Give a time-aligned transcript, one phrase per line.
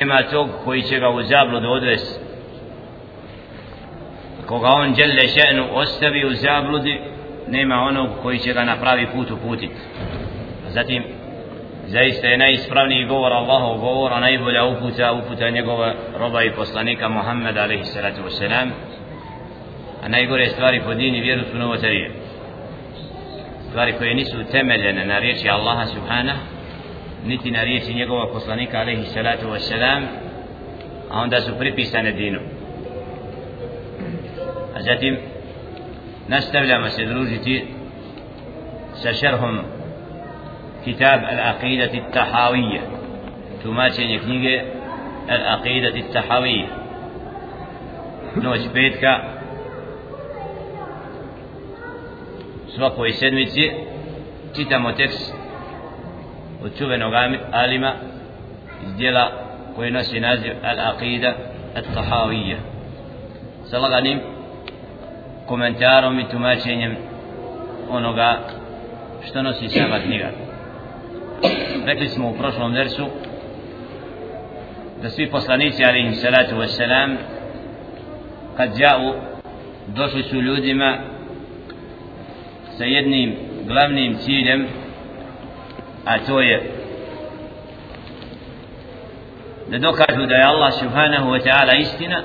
[0.00, 2.28] nema tog koji će ga u zabludu odvesti
[4.46, 7.00] koga on djelje še'nu ostavi u zabludi
[7.48, 9.70] nema onog koji će ga na pravi put uputit.
[10.68, 11.04] Zatim
[11.86, 17.62] zaista je najispravniji govor Allahov govor a najbolja uputa uputa njegova roba i poslanika Muhammeda
[17.62, 18.68] alaihi salatu wasalam
[20.04, 22.10] a najgore stvari po dini vjeru su novotarije.
[23.68, 26.57] Stvari koje nisu temeljene na riječi Allaha subhanahu
[27.26, 30.06] niti na riječi njegova poslanika alaihi salatu wasalam
[31.10, 32.38] a onda su pripisane dinu
[34.76, 35.16] a zatim
[36.28, 37.66] nastavljamo se družiti
[38.94, 39.58] sa šerhom
[40.84, 42.80] kitab al-aqidati tahawiyya
[43.62, 44.62] tumačenje knjige
[45.28, 46.68] al-aqidati tahawiyya
[48.42, 49.20] noć petka
[52.74, 53.70] svakoj sedmici
[54.56, 55.37] čitamo tekst
[56.62, 57.12] od čuvenog
[57.52, 57.94] alima
[58.86, 59.30] iz dijela
[59.76, 61.32] koje nosi naziv Al-Aqida
[61.74, 62.56] At-Tahawiyya
[63.64, 64.20] sa laganim
[65.46, 66.96] komentarom i tumačenjem
[67.90, 68.38] onoga
[69.28, 70.30] što nosi sama knjiga.
[71.86, 73.06] Rekli smo u prošlom versu
[75.02, 77.16] da svi poslanici alaihim salatu wassalam
[78.56, 79.14] kad jau
[79.86, 80.98] došli su ljudima
[82.78, 83.36] sa jednim
[83.66, 84.66] glavnim ciljem
[86.08, 86.62] a to je
[89.70, 92.22] da dokažu da je Allah subhanahu wa ta'ala istina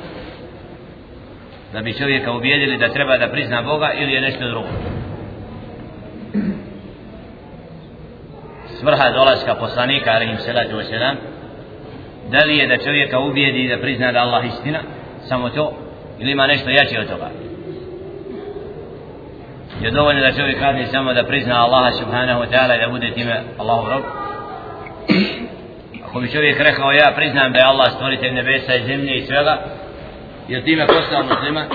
[1.73, 4.67] da bi čovjeka ubijedili da treba da prizna Boga ili je nešto drugo.
[8.79, 11.15] Svrha dolaska poslanika alaihim salatu wasalam
[12.31, 14.79] da li je da čovjeka ubijedi da prizna da Allah istina
[15.29, 15.73] samo to
[16.19, 17.52] ili ima nešto jače od toga?
[19.83, 23.13] Je dovoljno da čovjek radi samo da prizna Allaha subhanahu wa ta'ala i da bude
[23.13, 24.03] time Allahu rob?
[26.05, 29.57] Ako bi čovjek rekao ja priznam da je Allah stvoritelj nebesa i zemlje i svega
[30.47, 31.65] je time postao muslima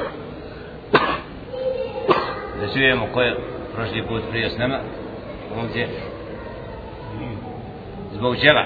[2.60, 3.36] da čujemo ko je
[3.74, 4.78] prošli put prije s nama
[5.60, 5.88] ovdje.
[8.12, 8.64] Zbog čega?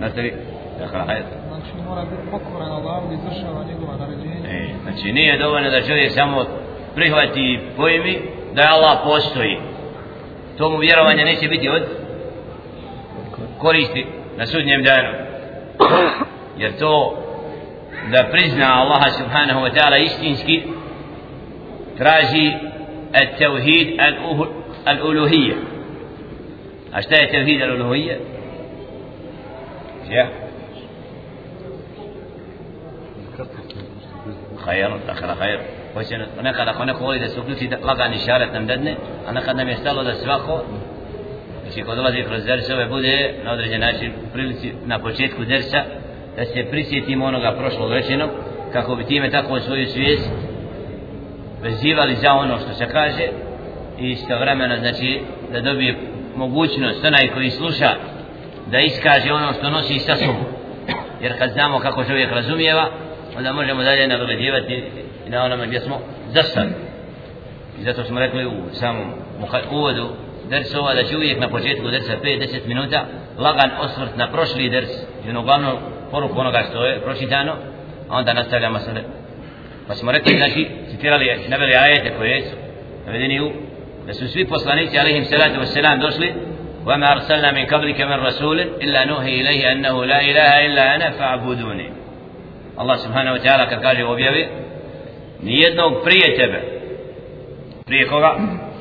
[0.00, 0.34] Nastavi
[0.78, 1.24] Dakle, hajde.
[1.48, 4.48] Znači mora biti pokoran Allahu da izvršava njegova naređenja.
[4.48, 6.44] E, znači nije dovoljno da čovjek samo
[6.94, 8.20] prihvati i pojmi
[8.54, 9.58] da je Allah postoji
[10.58, 11.82] to mu vjerovanje neće biti od
[13.58, 14.06] koristi
[14.36, 15.08] na sudnjem danu
[16.58, 17.18] jer to
[18.10, 20.62] da prizna Allaha subhanahu wa ta'ala istinski
[21.98, 22.52] traži
[23.16, 24.00] التوحيد
[24.88, 25.54] الألوهية
[26.94, 28.20] أشتاء التوحيد الألوهية
[34.66, 35.60] خير اخر خير
[35.96, 38.96] وشن نقد اخونا قولي ده سكنتي لغاني شارت نمددني
[39.28, 40.58] انا قد نمي استالو ده سواخو
[41.64, 45.82] Znači, kod dolazi kroz dersove, bude na određen način, prilici, na početku dersa,
[46.36, 48.30] da se prisjetimo onoga prošlog rečenog,
[48.72, 50.30] kako bi time tako svoju svijest
[51.62, 53.28] vezivali za ono što se kaže
[53.98, 55.20] i istovremeno, znači,
[55.52, 55.96] da dobije
[56.36, 57.94] mogućnost onaj koji sluša
[58.66, 60.44] da iskaže ono što nosi sa sobom.
[61.20, 62.90] Jer kad znamo kako čovjek razumijeva,
[63.38, 64.84] onda možemo dalje nadoveđivati
[65.26, 66.00] i na onome gdje smo
[66.34, 66.70] zastali
[67.80, 69.12] i zato smo rekli u samom
[69.70, 70.08] uvodu
[70.50, 73.06] dersova da će uvijek na početku dersa 5-10 minuta
[73.38, 74.90] lagan osvrt na prošli ders
[75.26, 75.78] i ono glavno
[76.10, 77.52] poruku onoga što je pročitano
[78.08, 79.00] a onda nastavljamo sada
[79.86, 82.56] pa smo rekli znači citirali naveli ajete koje su
[83.06, 83.52] navedeni u
[84.06, 86.32] da su svi poslanici alaihim salatu wassalam došli
[86.86, 91.90] وما أرسلنا من قبلك من رسول إلا نوحي إليه أنه لا إله إلا أنا فاعبدوني
[92.80, 94.48] الله سبحانه وتعالى كقال وبيبي
[95.42, 96.62] nijednog prije tebe
[97.86, 98.36] prije koga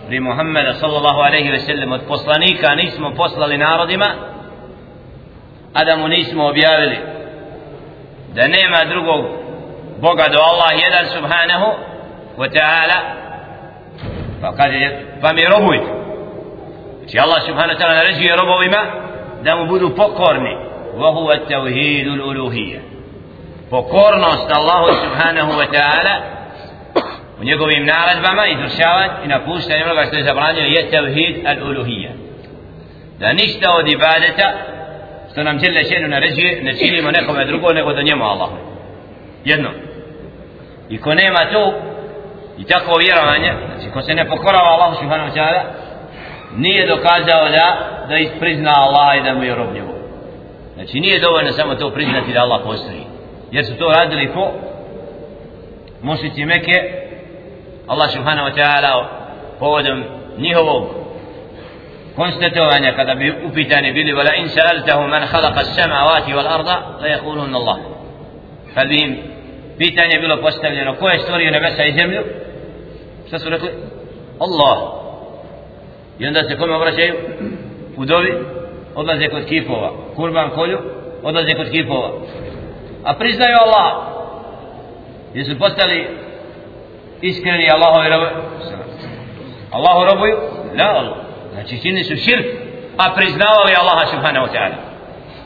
[0.08, 4.06] prije Muhammeda sallallahu alaihi ve sellem od poslanika nismo poslali narodima
[5.74, 6.98] a da mu nismo objavili
[8.36, 9.26] da nema drugog
[10.02, 11.68] Boga do Allah jedan subhanahu
[12.38, 12.98] wa ta'ala
[14.42, 15.92] pa kaže pa mi robujte
[17.00, 18.82] znači Allah subhanahu wa ta'ala naređuje robovima
[19.44, 20.56] da mu budu pokorni
[20.96, 22.80] wa huwa tawhidul uluhiyya
[23.74, 26.16] pokornost Allahu subhanahu wa ta'ala
[27.40, 32.12] u njegovim naredbama izvršavanje i napuštanje onoga što je zabranjeno je tevhid al-uluhija.
[33.20, 34.48] Da ništa od ibadeta
[35.32, 38.58] što nam žele šenu naređuje ne činimo nekome drugo nego da njemu Allahu.
[39.46, 39.70] Jedno.
[40.90, 41.74] I ko nema to
[42.58, 45.62] i tako vjerovanje znači ko se ne pokorava Allahu subhanahu wa ta'ala
[46.56, 47.68] nije dokazao da
[48.10, 49.96] da isprizna Allah i da mu je rob njegov.
[50.76, 53.03] Znači nije dovoljno samo to priznati da Allah postoji.
[53.54, 54.52] Jer su to radili ko
[56.02, 56.78] mušici Mekke
[57.88, 58.92] Allah subhanahu wa ta'ala
[59.60, 60.04] povodom
[60.38, 60.84] njihovog
[62.16, 67.58] konstatovanja kada bi upitani bili wala in sa'altahu man khalaqa as-samawati wal arda la yaquluna
[67.58, 67.78] Allah
[68.74, 69.18] kad bi im
[69.78, 72.22] pitanje bilo postavljeno ko je stvorio nebesa i zemlju
[73.28, 73.70] šta su rekli
[74.40, 74.78] Allah
[76.20, 77.16] i onda se kome obraćaju
[77.98, 78.34] u dovi
[78.96, 80.80] odlaze kod kipova kurban kolju
[81.24, 82.10] odlaze kod kipova
[83.04, 84.14] a priznaju Allah.
[85.34, 86.08] Jesu su postali
[87.22, 88.32] iskreni Allahovi robovi?
[89.72, 90.38] Allahu robuju
[90.78, 90.86] la.
[90.86, 91.18] Allah
[91.54, 92.46] znači čini su širk
[92.98, 94.76] a priznavali Allaha subhanahu wa ta'ala.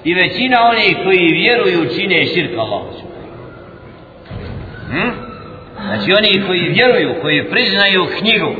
[0.03, 3.07] I većina onih koji vjeruju čine širk Allahu subhanahu
[4.89, 5.11] hmm?
[5.85, 8.55] znači oni koji vjeruju koji priznaju knjigu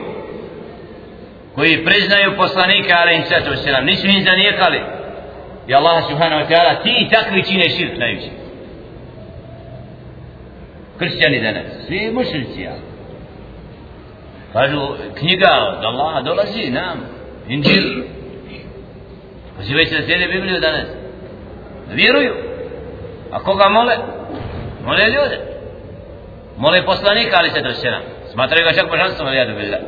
[1.56, 4.82] koji priznaju poslanika alaih sallatu wasalam nisu im zanijekali.
[5.68, 8.47] I Allah subhanahu wa ta'ala ti takvi čine širk najviše
[11.00, 11.66] kršćani danas?
[11.88, 12.76] Svi mušrici ja.
[14.54, 14.80] Kažu
[15.20, 16.98] knjiga od Allaha dolazi nam
[17.48, 18.04] inđil
[19.58, 20.88] pozivaju se da slijede Bibliju danas.
[21.88, 22.34] Da vjeruju.
[23.32, 23.96] A koga mole?
[24.86, 25.40] Mole ljude.
[26.58, 27.74] Mole poslanika ali se to
[28.32, 29.80] smatraju ga čak božanstvom ali ja da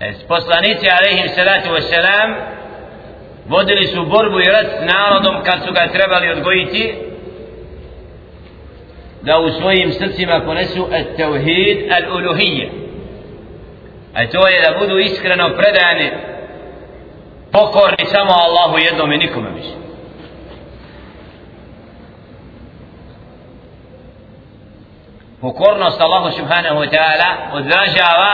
[0.00, 2.34] e, poslanici alaihim salatu wasalam
[3.48, 7.09] vodili su borbu i rat s narodom kad su ga trebali odgojiti
[9.22, 12.68] da u svojim srcima ponesu at-tauhid al-uluhiyya.
[14.14, 16.10] A to je da budu iskreno predani
[17.52, 19.74] pokorni samo Allahu jednom i nikome više.
[25.40, 28.32] Pokornost Allahu subhanahu wa ta'ala odražava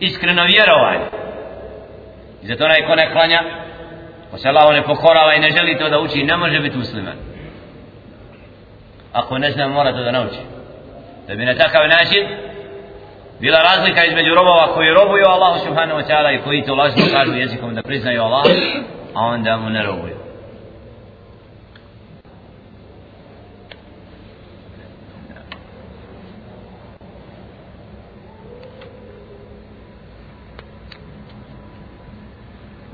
[0.00, 1.04] iskreno vjerovanje.
[2.42, 3.42] I zato onaj ko ne klanja
[4.30, 7.29] ko se Allahu ne pokorava i ne želi to da uči ne može biti musliman.
[9.12, 10.40] Ako ne zna mora to da nauči
[11.28, 12.26] da bi na takav način
[13.40, 17.32] bila razlika između robova koji robuju Allahu subhanahu wa ta'ala i koji to lažno kažu
[17.34, 18.44] jezikom da priznaju Allah
[19.14, 20.20] a onda mu ne robuju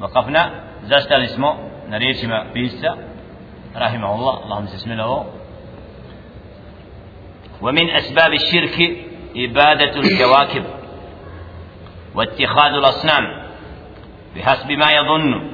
[0.00, 0.50] وقفنا
[0.82, 1.54] زستل اسمه
[1.88, 2.98] نريش ما بيسا
[3.76, 5.26] رحمه الله اللهم سسمله
[7.62, 8.97] ومن أسباب الشرك
[9.37, 10.64] إبادة الكواكب
[12.14, 13.47] واتخاذ الأصنام
[14.37, 15.50] بحسب ما يظن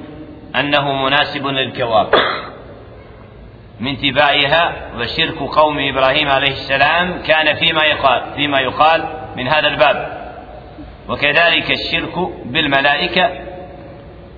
[0.56, 2.18] أنه مناسب للكواكب.
[3.80, 10.22] من تباعها وشرك قوم إبراهيم عليه السلام كان فيما يقال فيما يقال من هذا الباب.
[11.08, 13.30] وكذلك الشرك بالملائكة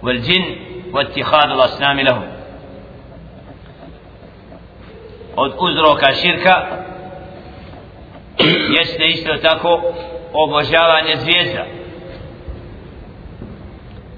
[0.03, 0.57] والجن
[0.93, 2.35] واتخاذ الأصنام لهم.
[5.37, 6.67] od uzroka širka
[8.79, 9.83] jeste isto tako
[10.33, 11.65] obožavanje zvijezda.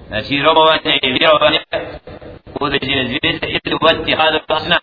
[0.09, 1.61] Znači robovanje i vjerovanje
[2.61, 4.79] u određene zvijezde ili uvati hadu pasna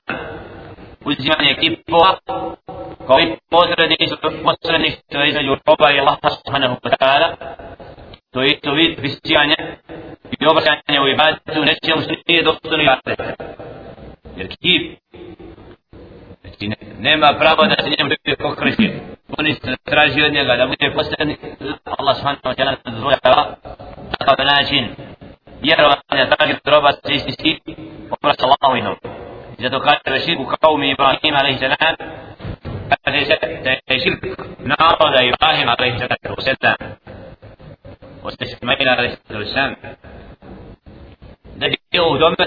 [1.06, 2.18] uzimanje kipova
[3.08, 7.30] kao i posredništvo između roba i Allah subhanahu wa ta'ala.
[8.34, 9.56] To je isto vid prisijanje
[10.40, 13.24] i obraćanje u ibadetu nečemu što nije dostojno ibadeta.
[14.38, 15.00] Jer kip
[16.44, 18.90] znači nema pravo da se njemu bude pokreće
[19.38, 21.36] oni se traži od njega da bude posljedni
[21.98, 23.56] Allah subhanahu wa ta'ala dozvoljava
[24.18, 24.84] takav način
[25.62, 27.60] vjerovanja traži od roba se ististi
[28.22, 28.96] Allahu inom
[29.60, 31.96] zato kaže širku kao mi Ibrahim salam
[33.04, 34.22] kaže se da je širk
[34.60, 35.68] naroda Ibrahim
[36.40, 36.78] salam
[38.24, 39.76] واستسمعنا عليه الصلاة والسلام
[41.56, 42.46] da je u tome da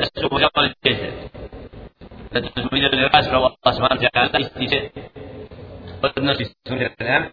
[4.12, 4.90] ta'ala ističe
[6.02, 7.24] odnosi suri Al-An'am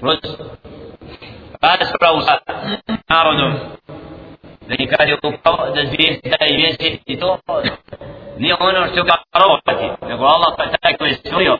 [0.00, 0.18] kroz
[1.62, 2.38] raspravu sa
[3.08, 3.52] narodom
[4.68, 7.38] da im kaže upravo da zvijezda i mjesec i to
[8.38, 11.58] nije ono što ga robati nego Allah pa taj koji je stvorio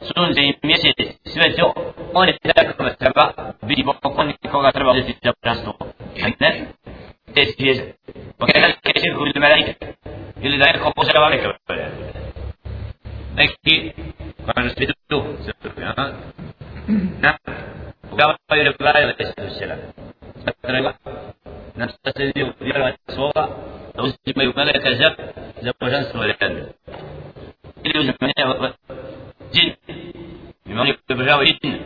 [0.00, 1.74] sunce i mjesec sve to
[2.14, 2.38] on i
[4.48, 5.72] koga treba uzeti za prastvo
[6.24, 6.66] a ne
[7.34, 7.92] te zvijezde
[8.40, 9.74] وكذلك يشرك بالملائكة
[10.42, 11.48] ili da neko požava neke
[13.36, 13.92] neki
[14.46, 15.38] كانوا يسجدوه
[17.20, 17.38] نعم
[18.12, 19.78] وقال غير الله عليه السلام
[20.46, 20.94] مثلا
[21.76, 23.44] نفس السيد يرى الصورة
[23.96, 25.14] لو سمى ملك زب
[25.62, 26.46] زب جنس ولكن
[27.86, 28.30] اللي يوجد من
[29.54, 29.74] جن
[30.66, 31.80] بما يبغى جن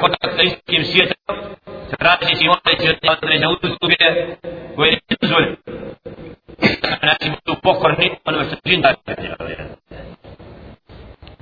[0.00, 1.36] kontakt sa istim svijetom,
[1.98, 4.36] traži si moleći od Andre na ustupje
[4.76, 5.56] koje nisu dozvoljene.
[7.02, 8.94] Znači budu pokorni onome što džin da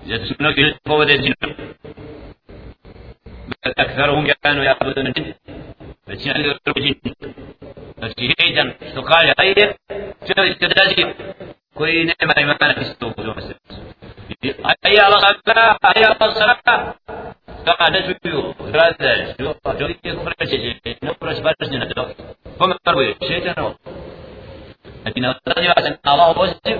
[0.04, 1.52] Zato su mnogi ljudi povode džinom.
[3.78, 5.34] أكثرهم كانوا يعبدون الجن
[6.06, 7.14] većina ljudi vjeruju džin.
[7.98, 9.72] Znači, šeitan što kaže ajde,
[10.26, 11.04] sve istedrazi
[11.74, 12.54] koji nema
[17.91, 19.35] ne čuju, zrade,
[19.79, 20.57] čovjek je kupreće,
[21.01, 22.09] ne kupreće bašnje na to.
[22.57, 23.75] Kome prvo šeitanovo?
[25.01, 26.77] Znači, ne odraziva se na Allah pozitiv,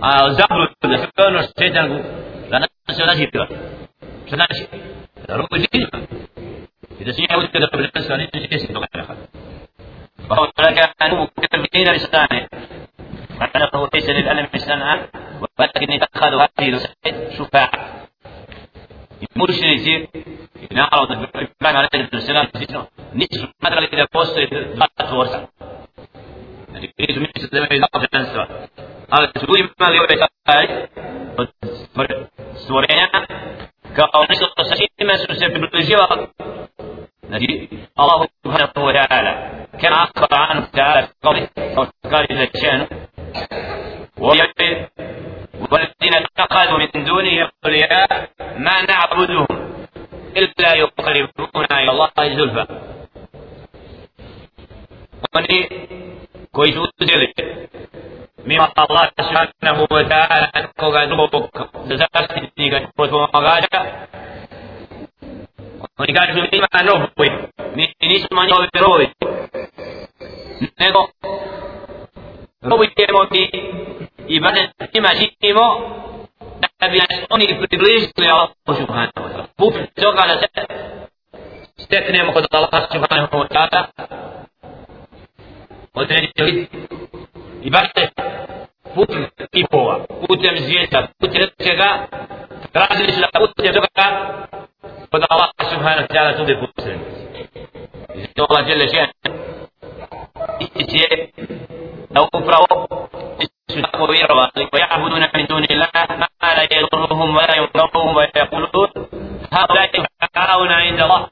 [0.00, 2.02] a zabru da sve ono šeitan
[2.50, 3.46] da nas se odaziva.
[4.26, 4.66] Što znači?
[5.28, 5.98] Da ruku džinima.
[7.00, 8.66] إذا سمعوا كذا قبل الإنسان يجلس
[10.28, 10.52] فهو
[10.98, 12.48] كانوا مكذبين لسانه
[13.40, 15.08] وأنه ليس للألم سمعا
[15.58, 18.04] ولكن اتخذوا هذه الوسائل شفاعة
[19.36, 20.08] مرشد يصير
[20.72, 22.48] نعرض الإمام عليه السلام
[23.14, 25.44] نصف مثلا إذا وصل ضغط ورسع
[26.98, 28.46] يريد من زي إذا قبل الأنسان
[29.12, 30.00] هذا تقول ما لي
[32.54, 33.08] سوريا.
[33.96, 35.56] كأو نصف السجين ما سيسبب
[37.34, 37.68] الذي
[38.00, 39.32] الله سبحانه وتعالى
[39.82, 41.48] كان أخبر عنه تعالى في قوله
[42.12, 42.86] قال إذا كان
[45.70, 49.46] والذين اتخذوا من دونه أولياء ما نعبدهم
[50.36, 52.66] إلا يقربونا إلى الله زلفى.
[56.54, 57.34] su uzeli
[58.46, 60.48] mimo Allah subhanahu wa ta'ala
[60.78, 61.50] koga drugog
[61.90, 63.80] za zaštitnika od pomagača
[65.98, 67.06] Oni kažu ima mi
[68.58, 69.12] のデローリ
[70.78, 71.10] ネド、
[72.62, 73.50] ロブイケモニ、
[74.28, 76.18] イバネ、イマシキも、
[76.78, 79.48] ダビアシオニクリリシュよ、سبحانه وتعالى.
[79.58, 80.40] Bóg wciąga na
[81.78, 83.88] steknie mu kod Allah subhanahu wa ta'ala.
[85.94, 86.68] Odręczyli
[87.62, 88.10] i baczcie,
[88.94, 89.08] Bóg
[89.52, 91.84] i poła, putem zwierzę, putem czego,
[92.74, 93.86] razy się putem czego,
[95.10, 96.73] kod Allah subhanahu wa ta'ala tu wybuch.
[103.82, 108.90] Tako vjerovali wa ja'buduna min duni Allah ma la yadurruhum wa la yunfa'uhum wa yaqulun
[109.54, 109.90] هؤلاء
[110.22, 111.28] شفعاؤنا عند الله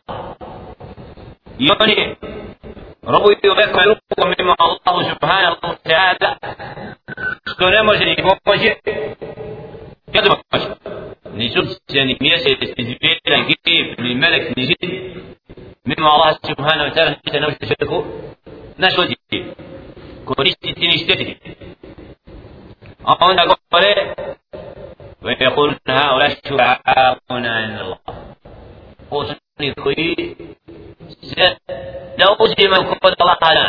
[1.60, 2.16] يعني
[3.04, 6.36] ربي يذكركم مما الله سبحانه وتعالى
[7.50, 8.70] što ne može ni pomoći
[10.14, 10.68] kad može
[11.34, 14.90] ni substance ni mjesec ni zvijera ni gib ni melek ni žid
[15.84, 18.04] mimo Allah subhanahu wa ta'ala ništa ne možete čovjeku
[18.78, 19.38] naškoditi
[20.36, 21.34] koristiti ni štetiti
[23.04, 23.92] a onda govore
[25.24, 27.98] ويقولون هؤلاء شفعاؤنا عند الله
[29.10, 30.36] وصني كوي
[32.18, 33.64] لو أزم كفر الله تعالى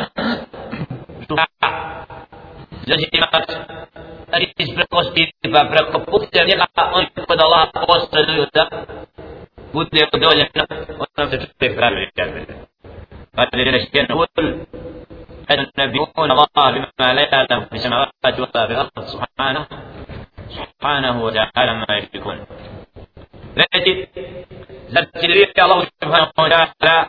[1.29, 2.05] شفعاء
[2.87, 3.13] زجمت
[4.33, 6.65] أريد prekostipa preko puta njega
[6.97, 8.63] on kod Allah postaduju da
[9.73, 10.65] bude udoljeno
[11.17, 12.11] ono što čovjek pravi
[13.37, 14.25] قال لنشكين هو
[15.51, 16.47] النبيون الله
[17.33, 19.67] يعلم في السماوات ولا في الأرض سبحانه
[20.49, 22.45] سبحانه وتعالى ما يشركون.
[23.57, 24.07] لكن
[24.89, 27.07] لكن الله سبحانه وتعالى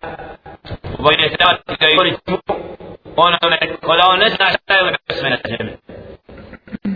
[1.04, 2.20] ويتوكل يورث
[3.16, 4.82] وأنا من قالوا نسمع شيء
[5.24, 5.76] من الجميع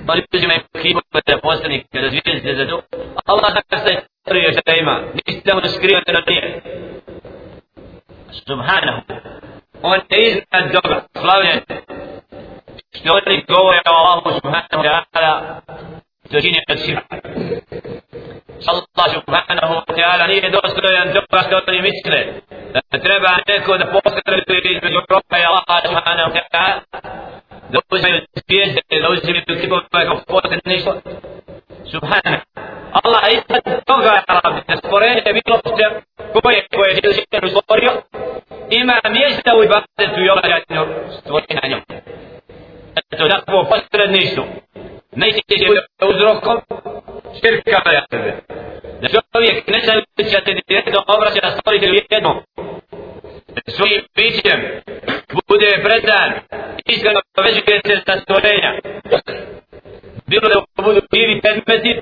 [0.08, 2.82] Određena je krivo da poslanike razvijenite za to.
[3.26, 5.00] Allah da se prije šta ima.
[5.26, 6.62] Niste mu skrivate na nije.
[8.46, 9.00] Subhanahu.
[9.82, 10.96] On je iznad toga.
[11.20, 11.60] Slavljen.
[12.94, 15.60] Što oni govore o Allahu subhanahu wa ta'ala.
[16.30, 17.02] To čini od sira.
[18.70, 22.20] Allah subhanahu wa ta'ala nije dostojan toga što oni misle.
[22.90, 26.80] Da treba neko da posreduje između roka i Allah subhanahu wa ta'ala.
[27.72, 30.92] da uzimaju zvijezde, da uzimaju kipove kao posljedne nešto.
[31.90, 32.38] Subhana.
[32.92, 34.14] Allah je iznad toga,
[34.68, 35.86] da stvorenje bilo se
[36.32, 37.92] koje koje je željen stvorio,
[38.70, 40.82] ima mjesta u ibadetu i obavljanju
[41.20, 41.82] stvorenja njom.
[43.12, 44.44] Eto, takvo posredništvo.
[45.12, 45.80] Najčešće bude
[46.12, 46.56] uzrokom
[47.40, 48.40] širka vajatve.
[49.38, 52.36] Čovjek ne sam da direktno obraća na stvoritelju jednom.
[53.66, 54.60] Svojim bićem
[55.48, 56.30] bude predan
[56.86, 58.70] iskreno povežuje se sa stvorenja.
[60.26, 61.92] Bilo da budu živi predmeti,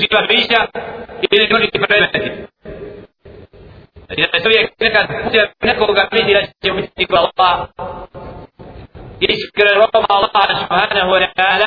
[0.00, 0.60] živa bića
[1.30, 2.30] ili oni predmeti.
[4.18, 7.30] Jer čovjek nekad putem nekoga vidi da će biti kvala
[9.20, 10.30] Iskren roba Allah
[10.60, 11.66] subhanahu wa ta'ala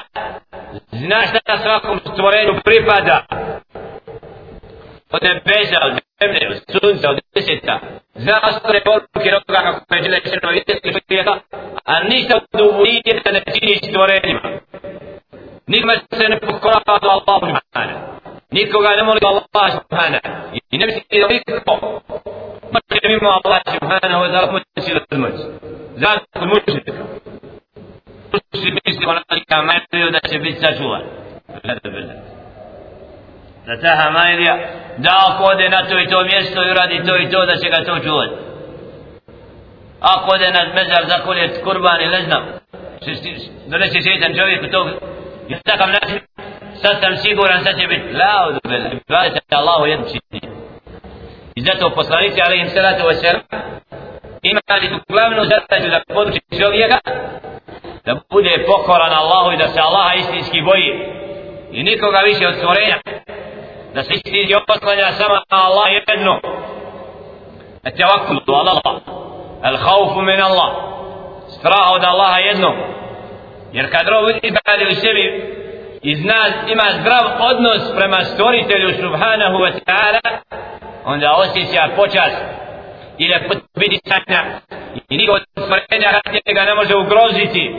[0.92, 3.26] zna šta svakom stvorenju pripada.
[5.12, 7.80] Od nebeza, od zemlje, od sunca, od deseta,
[8.16, 11.34] zastre poruke roga kako je žele šeno vidjeti čovjeka,
[11.86, 14.42] a ništa od uvijeta ne čini stvorenjima.
[15.68, 17.96] Nikome se ne pokorava do Allahu subhana.
[18.52, 20.20] Nikoga ne moli Allah subhana.
[20.72, 22.02] I ne misli da niko
[22.74, 25.44] može mimo Allah subhana wa ta'ala moći da moći.
[25.96, 27.27] Zato kod
[28.56, 30.20] si misli onaka majliju da.
[31.64, 32.14] Gleda bila.
[33.66, 34.58] Da ta majlija
[34.98, 37.70] da ako ode na to i to mjesto i radi to i to da će
[37.70, 38.36] ga to čuvati.
[40.02, 42.44] Ako ode na mezar za koljet kurban ili ne znam,
[43.68, 44.88] donese šeitan čovjeku tog
[45.50, 46.20] i takav način,
[46.82, 50.42] sad sam siguran sad će biti laudu bela, ibadete Allahu jednu čini.
[51.56, 53.42] I zato poslanici, ali im salatu wa salam,
[54.42, 56.98] imali tu glavnu zadaću da poduči čovjeka,
[58.07, 60.91] da bude pokoran Allahu i da se Allaha istinski boji
[61.73, 62.99] i nikoga više od stvorenja
[63.95, 66.41] da se istinski oslanja samo na Allah jedno
[67.87, 69.01] التوكل على الله
[69.65, 70.71] الخوف من الله
[71.49, 72.75] strah od Allaha jedno
[73.73, 75.27] jer kad rob ibadi u sebi
[76.03, 80.21] iz nas ima zdrav odnos prema stvoritelju subhanahu wa ta'ala
[81.05, 82.33] onda osjeća počas
[83.19, 84.45] i lepot vidi sanja
[85.11, 87.75] i niko od stvorenja njega ne može ugroziti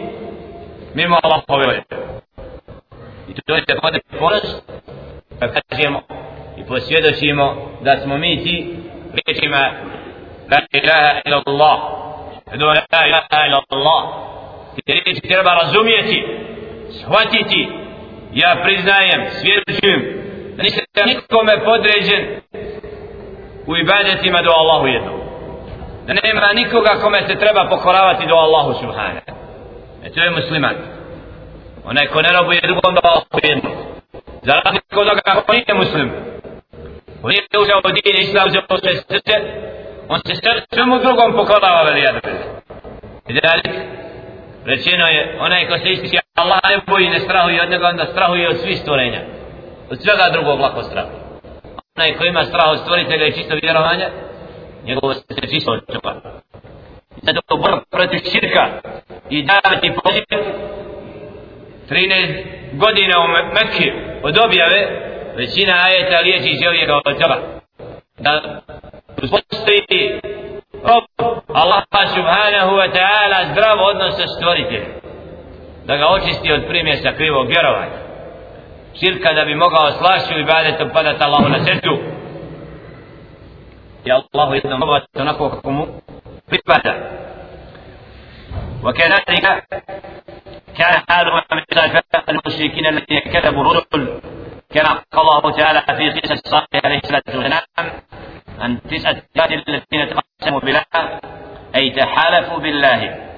[0.94, 1.82] Mimo Allahove volje
[3.28, 4.62] i to je također ponos
[5.40, 6.00] kad kažemo
[6.56, 8.76] i posvjedočimo da smo mi ti
[9.14, 9.70] riječima
[10.50, 11.78] la ilaha ila Allah
[12.58, 14.04] da la ilaha ila Allah
[14.74, 16.26] ti riječi treba razumijeti
[17.00, 17.68] shvatiti
[18.34, 20.02] ja priznajem svjedočujem
[20.56, 22.40] da nisam nikome podređen
[23.66, 25.20] u ibadetima do Allahu jednom
[26.06, 29.47] da nema nikoga kome se treba pokoravati do Allahu subhanahu
[30.08, 30.76] e to je musliman.
[31.84, 33.72] Onaj ko ne robuje drugom do Allahu jednom
[34.42, 36.08] za razliku od toga ko nije muslim.
[37.22, 39.34] On nije uzeo od dine islam uzeo sve srce.
[40.08, 40.34] On se
[40.72, 42.20] svemu drugom pokolava veli jadu
[43.28, 43.74] i dalik
[44.64, 48.48] rečeno je onaj ko se ističe Allah ne boji ne strahuje od njega onda strahuje
[48.48, 49.20] od svih stvorenja.
[49.90, 51.20] Od svega drugog lako strahuje
[51.96, 54.08] onaj ko ima strah od stvoritelja i čisto vjerovanja
[54.84, 56.14] njegovo se čisto očuva
[57.22, 58.64] zato borba protiv širka
[59.30, 60.24] i davati poziv.
[61.90, 64.80] 13 godina u Mekke od objave
[65.36, 67.38] većina ajeta liječi čovjeka od toga.
[68.18, 68.60] Da
[69.20, 70.20] postoji
[70.88, 71.04] rob
[71.54, 71.82] Allah
[72.16, 74.92] subhanahu wa ta'ala zdrav odnos sa stvoriteljem.
[75.86, 77.98] Da ga očisti od primjesa krivog vjerovanja.
[79.00, 81.94] Širka da bi mogao slašću i badetom padati Allahu na srcu.
[84.04, 85.86] I Allahu jednom obavati onako kako mu
[86.50, 86.92] pripada
[88.84, 89.64] وكذلك
[90.78, 91.62] كان حالهم من
[92.28, 94.20] المشركين الذين كذبوا الرسل
[94.70, 97.90] كما قال الله تعالى في قصة صالح عليه الصلاة والسلام
[98.58, 99.22] عن تسعة
[99.68, 100.84] الذين تقسموا بالله
[101.74, 103.28] أي تحالفوا بالله.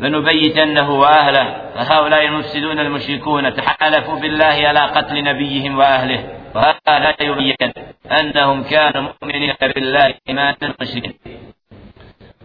[0.00, 6.20] لنبيتنه وأهله فهؤلاء المفسدون المشركون تحالفوا بالله على قتل نبيهم وأهله
[6.54, 7.72] وهذا يبين
[8.20, 11.14] أنهم كانوا مؤمنين بالله إيمانا مشركين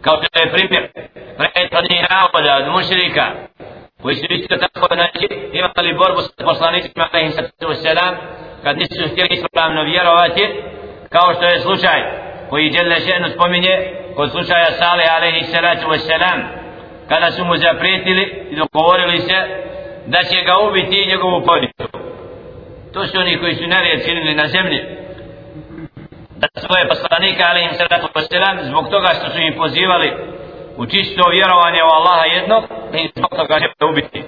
[0.05, 0.83] kao što je primjer
[1.37, 3.25] prethodnih navoda od mušrika
[4.01, 8.13] koji su isto tako znači, imali borbu sa poslanicima alaihim sallatu wasalam
[8.63, 10.43] kad nisu htjeli ispravno vjerovati
[11.09, 11.99] kao što je slučaj
[12.49, 13.75] koji Đele ženu spominje
[14.15, 16.39] kod slučaja Salih alaihi sallatu wasalam
[17.09, 19.37] kada su mu zaprijetili i dogovorili se
[20.05, 21.87] da će ga ubiti i njegovu porodicu.
[22.93, 24.94] To su oni koji su nerijed činili na zemlji.
[26.53, 30.09] Da svoje poslanike alaihi sallatu wasalam zbog toga što su im pozivali
[30.77, 34.23] u čisto vjerovanje u Allaha jednog im zbog toga će ubiti.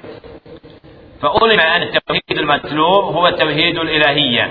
[1.22, 4.46] فعلم أن التوحيد المطلوب هو توحيد الإلهية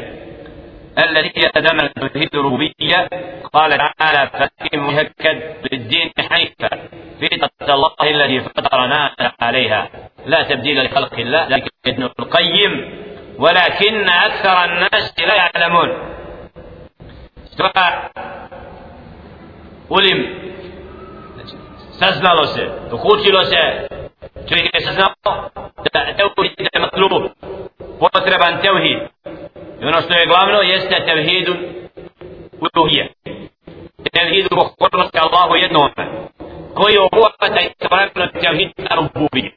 [0.99, 3.09] الذي يتضمن توحيد الربوبية
[3.53, 6.71] قال تعالى فأقم مهكد للدين حنيفا
[7.21, 9.89] فطرة الله الذي فطرنا عليها
[10.27, 12.73] لا تبديل لخلق الله لكن ابن القيم
[13.39, 15.89] ولكن أكثر الناس لا يعلمون
[19.91, 20.47] علم
[21.99, 23.89] saznalo se, dokučilo se,
[24.49, 25.15] čovjek je saznao
[25.93, 27.23] da tevhid je matlub,
[28.01, 28.99] potreban tevhid.
[29.81, 31.55] I ono što je glavno jeste tevhidu
[32.65, 33.13] uluhije.
[34.13, 35.91] Tevhidu pokornosti Allahu jednom.
[36.75, 39.53] Koji obuhvata i savremeno tevhid na rububije.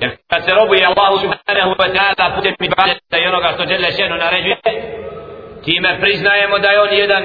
[0.00, 4.16] Jer kad se robuje Allahu subhanahu wa ta'ala putem ibadeta i onoga što žele šenu
[4.16, 4.56] naređuje,
[5.65, 7.23] time priznajemo da je on jedan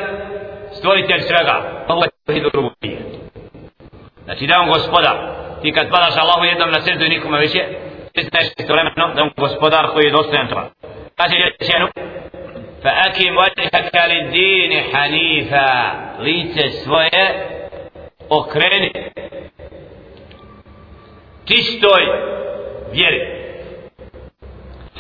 [0.73, 1.85] stvoritelj svega.
[1.89, 2.99] Ovo je tevhid rububije.
[4.25, 5.17] Znači da je on gospodar.
[5.63, 7.61] Ti kad padaš Allahu jednom na srdu i nikome više,
[8.13, 10.71] ti znaš isto vremeno da je on gospodar koji je dostojan toga.
[11.17, 11.89] Kaže Ješenu,
[12.85, 17.49] فأكم وجهك للدين حنيفا lice svoje
[18.29, 18.93] okreni
[21.45, 22.03] čistoj
[22.93, 23.21] vjeri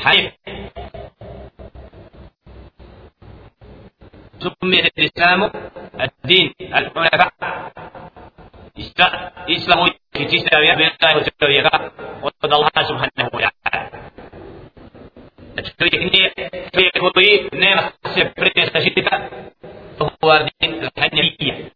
[0.03, 0.33] hanif
[4.43, 5.51] سمي الإسلام
[6.01, 7.33] الدين الحنفاء
[9.51, 9.81] إسلام
[10.13, 11.79] في تسلم يا بين الله وتوفيقا
[12.23, 13.91] وقد الله سبحانه وتعالى
[15.59, 16.33] التوفيق
[16.75, 19.17] في كوي نعم سبريت تشيكا
[20.25, 21.73] هو الدين الحنفية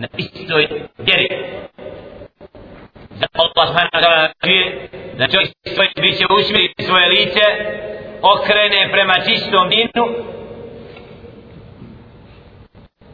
[0.00, 0.66] نبيستوي
[1.00, 1.28] جري
[3.20, 4.32] Allah subhanahu wa ta'ala
[5.18, 7.46] da čovjek svoj biće usmiri svoje lice
[8.22, 10.04] okrene prema čistom dinu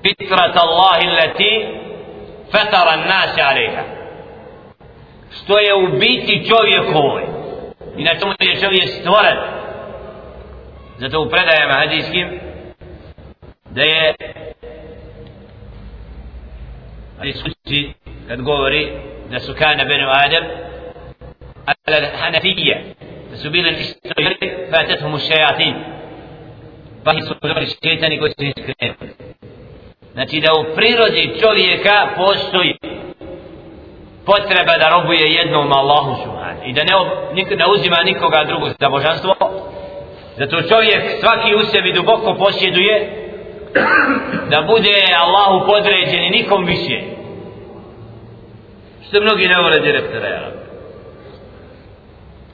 [0.04, 1.82] فطرة الله التي
[2.54, 3.84] فطر الناس عليها
[5.32, 7.24] što je u biti čovjekovoj
[7.98, 9.38] i na tomu je čovjek stvoren
[10.98, 12.40] zato u predajama hadijskim
[13.70, 14.16] da je
[17.20, 17.94] ali suci
[18.28, 18.92] kad govori
[19.32, 20.44] da su kana benu Adem
[21.66, 22.78] ala hanafija
[23.32, 25.76] da su bili istojeri fatethum šajatin
[27.04, 29.14] pa su dobri šetani koji su iskrenuli
[30.14, 32.78] znači da u prirodi čovjeka postoji
[34.26, 39.36] potreba da robuje jednom Allahu subhanahu i da ne, ne uzima nikoga drugog za božanstvo.
[40.38, 42.96] Zato čovjek svaki u sebi duboko posjeduje
[44.50, 47.02] da bude Allahu podređen i nikom više.
[49.08, 50.52] Što mnogi ne vole direktora ja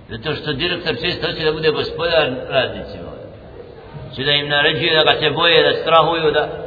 [0.09, 3.11] zato što direktor često hoće da bude gospodar radnicima.
[4.15, 6.66] Će da im naređuje da ga se boje da strahuju da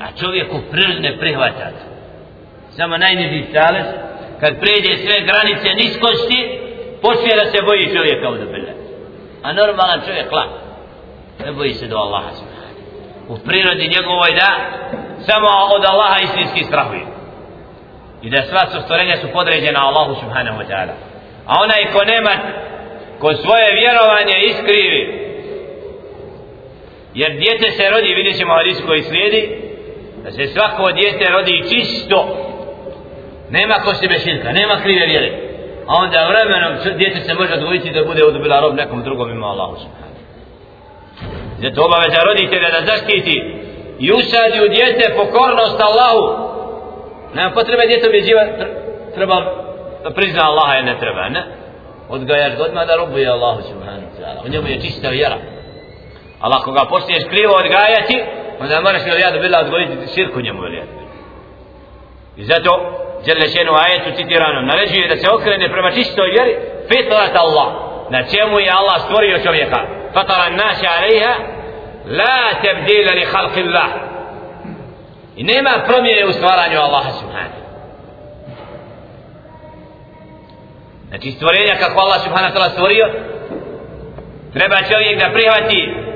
[0.00, 1.70] a čovjek u prirodi ne prihvata
[2.70, 3.86] samo najniži stales
[4.40, 6.60] kad pređe sve granice niskosti
[7.02, 8.72] počne da se boji čovjeka od obile
[9.42, 10.48] a normalan čovjek lak.
[11.44, 12.30] Ne boji se do Allaha
[13.28, 14.50] u prirodi njegovoj da
[15.18, 17.06] samo od Allaha istinski strahuje.
[18.22, 20.94] I da sva su stvorenja su podređena Allahu subhanahu wa ta'ala.
[21.46, 22.30] A onaj ko nema
[23.20, 25.27] ko svoje vjerovanje iskrivi
[27.14, 29.42] jer djete se rodi vidjet ćemo hadis koji slijedi
[30.24, 32.36] da se svako djete rodi čisto.
[33.50, 35.32] Nema kosti širka, nema krive vjere.
[35.86, 39.76] A onda vremenom djete se može odvojiti da bude odbila rob nekom drugom ima Allahu
[41.62, 43.54] zato obaveza roditelja da zaštiti
[43.98, 46.48] i usadi u djete pokornost Allahu.
[47.34, 48.42] Nema potrebe djete objeđiva
[49.14, 49.36] treba
[50.04, 51.42] da prizna Allaha jer ne treba ne?
[52.08, 54.46] Odgajaš godma da robuje Allahu subhanahu wa ta'ala.
[54.46, 55.36] U njemu je čista vjera.
[56.40, 58.16] Ali ako ga počneš krivo odgajati,
[58.60, 60.92] onda moraš ili jadu bila odgojiti širku njemu ili jadu.
[62.36, 62.70] I zato,
[63.26, 66.54] žele šenu ajetu citiranom, naređuje da se okrene prema čistoj vjeri,
[66.88, 67.68] fitrat Allah,
[68.10, 69.80] na čemu je Allah stvorio čovjeka.
[70.14, 71.34] Fatara naša alaiha,
[72.18, 73.90] la tebdila li halki Allah.
[75.36, 77.58] I nema promjene u stvaranju Allaha subhanahu.
[81.08, 83.06] Znači stvorenja kako Allah subhanahu ta'ala stvorio,
[84.52, 86.07] treba čovjek da prihvati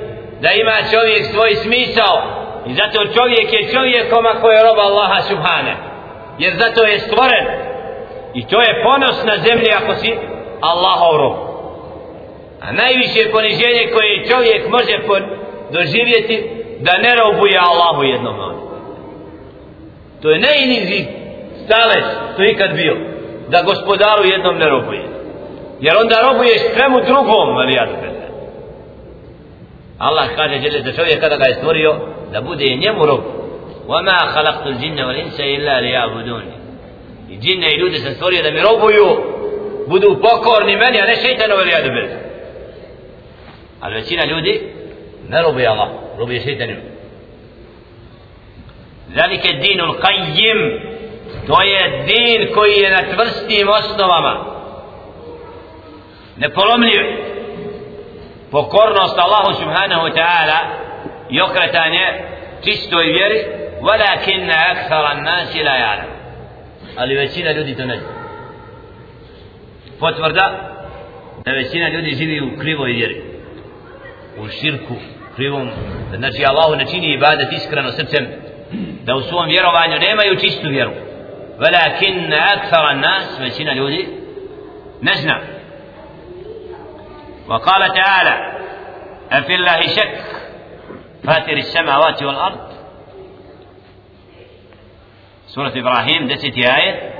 [0.42, 2.16] da ima čovjek svoj smisao.
[2.66, 5.74] I zato čovjek je čovjekom ako je roba Allaha subhane.
[6.38, 7.46] Jer zato je stvoren.
[8.34, 10.10] I to je ponos na zemlji ako si
[10.60, 11.36] Allahov rob.
[12.64, 14.96] A najviše poniženje koje čovjek može
[15.70, 16.36] doživjeti
[16.80, 18.36] da ne robuje Allahu jednom
[20.22, 21.04] to je najniži
[21.64, 22.04] stalež
[22.36, 22.96] to ikad bio
[23.48, 25.04] da gospodaru jednom ne robuje.
[25.80, 27.86] Jer onda robuješ svemu drugom ali ja
[30.02, 31.92] Allah kaže žele za čovjeka kada ga je stvorio
[32.32, 33.22] da bude njemu rob
[33.88, 36.52] وما خلقت الجن والإنس إلا ليعبدوني
[37.30, 39.06] i džinne i ljude sam stvorio da mi robuju
[39.88, 42.06] budu pokorni meni a ne šeitanu ili jadu bil
[43.80, 44.60] ali većina ljudi
[45.28, 45.88] ne robuje Allah
[46.18, 46.80] robuje šeitanima
[49.14, 50.80] ذلك الدين القيم
[51.46, 54.44] to je din koji je na tvrstim osnovama
[56.36, 57.31] nepolomljiv
[58.52, 60.58] pokornost Allahu subhanahu wa ta'ala
[61.30, 62.04] i okretanje
[62.64, 63.38] čistoj vjeri
[63.80, 66.10] walakin akthara an-nas la ya'lam.
[66.96, 68.08] Ali većina ljudi to ne zna.
[70.00, 70.72] Potvrda
[71.44, 73.22] da većina ljudi živi u krivoj vjeri
[74.38, 74.94] u širku
[75.36, 75.70] krivom.
[76.16, 78.26] Znači Allahu ne čini ibadet iskreno srcem
[79.04, 80.90] da u svom vjerovanju nemaju čistu vjeru.
[81.58, 84.08] Walakin akthara an-nas većina ljudi
[85.00, 85.40] ne zna.
[87.52, 88.34] وقال تعالى
[89.32, 90.24] أفي الله شك؟
[91.24, 92.72] فاتر السماوات والأرض.
[95.46, 97.12] سورة إبراهيم دست آية.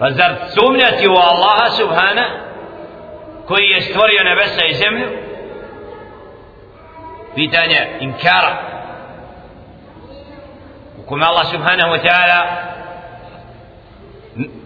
[0.00, 2.28] فزرت سمنتي والله سبحانه.
[3.48, 4.16] كي يستوري
[4.70, 5.26] يسمنه
[7.36, 8.58] pitanje inkara
[10.98, 12.40] u kome Allah subhanahu wa ta'ala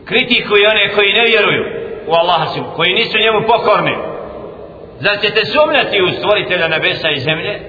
[0.04, 1.64] kritikuje one koji ne vjeruju
[2.06, 3.96] u Allaha koji nisu njemu pokorni
[5.00, 7.60] zar ćete sumnjati u stvoritelja nebesa i zemlje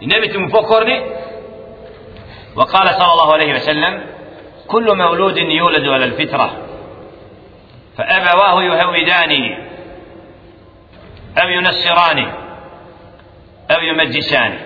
[0.00, 1.00] i ne biti mu pokorni
[2.56, 4.00] وقال صلى الله عليه وسلم
[4.66, 6.50] كل مولود يولد على الفطرة
[7.96, 9.58] فأبواه يهودانه
[11.42, 12.32] أو ينصرانه
[13.70, 14.60] أو يمجسانه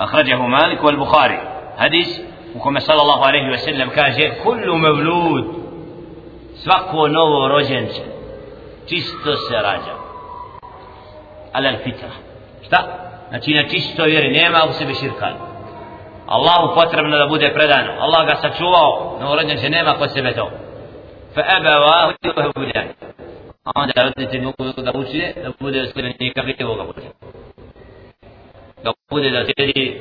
[0.00, 1.38] أخرجه مالك والبخاري
[1.78, 2.20] حديث
[2.54, 5.44] u kome sallallahu الله ve sellem kaže kullu mevlud
[6.54, 8.02] svako novo rođenče
[8.88, 9.94] čisto se rađa.
[11.52, 12.08] Alal al fitra.
[12.66, 13.10] Šta?
[13.30, 15.28] znači na čisto vjeri nema u sebi širka.
[16.26, 20.50] Allahu potrebno da bude predano Allah ga sačuvao novo rođenče nema kod sebe to.
[21.34, 22.84] Fa aba wa uđe uđe
[23.64, 23.92] a onda
[24.32, 27.06] da mogu da uđe da bude uskoro nikak i ovoga bude.
[28.84, 30.00] Da bude da tedi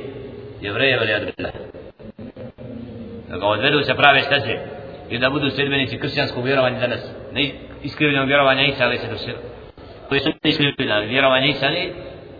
[0.61, 1.51] jevreje veli adrela
[3.29, 4.57] da ga odvedu se prave steze.
[5.09, 7.11] I da budu sedbenici kršćanskog vjerovanja danas.
[7.31, 7.51] Ne
[7.83, 9.37] iskrivljenog vjerovanja Isa ali se dosira
[10.09, 11.93] koji su iskrivljeni vjerovanja Isa ali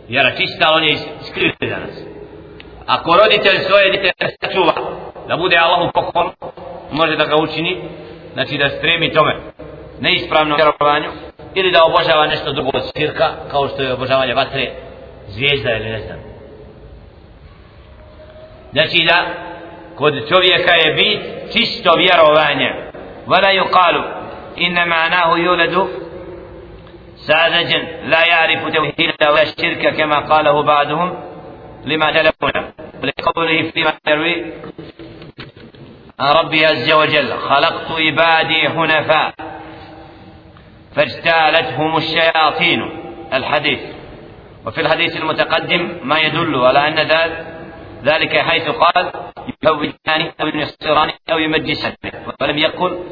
[0.08, 1.96] vjera čista on je iskrivljen danas.
[2.86, 4.74] Ako roditelj svoje dite sačuva
[5.28, 6.32] da bude Allahu poklon
[6.92, 7.82] može da ga učini
[8.34, 9.36] znači da stremi tome
[10.00, 11.10] neispravnom vjerovanju
[11.56, 14.72] ili da obožava nešto drugo od sirka kao što je obožavanje vatre
[15.28, 16.20] zvijezda ili ne znam.
[18.72, 19.18] Znači da
[20.00, 21.22] kod čovjeka je bit
[21.54, 22.90] čisto vjerovanje.
[23.30, 23.96] ولا يقال
[24.58, 25.88] إن معناه يولد
[27.16, 31.20] ساذجا لا يعرف توحيد ولا الشرك كما قاله بعضهم
[31.86, 32.72] لما تلفنا
[33.04, 34.54] ولقوله فيما يروي
[36.20, 39.34] ربي عز وجل خلقت عبادي حنفاء
[40.96, 42.80] فاجتالتهم الشياطين
[43.34, 43.80] الحديث
[44.66, 47.00] وفي الحديث المتقدم ما يدل على أن
[48.04, 49.12] ذلك حيث قال
[49.64, 51.94] يهودان أو ينصران أو يمجسان
[52.42, 53.04] ولم يقل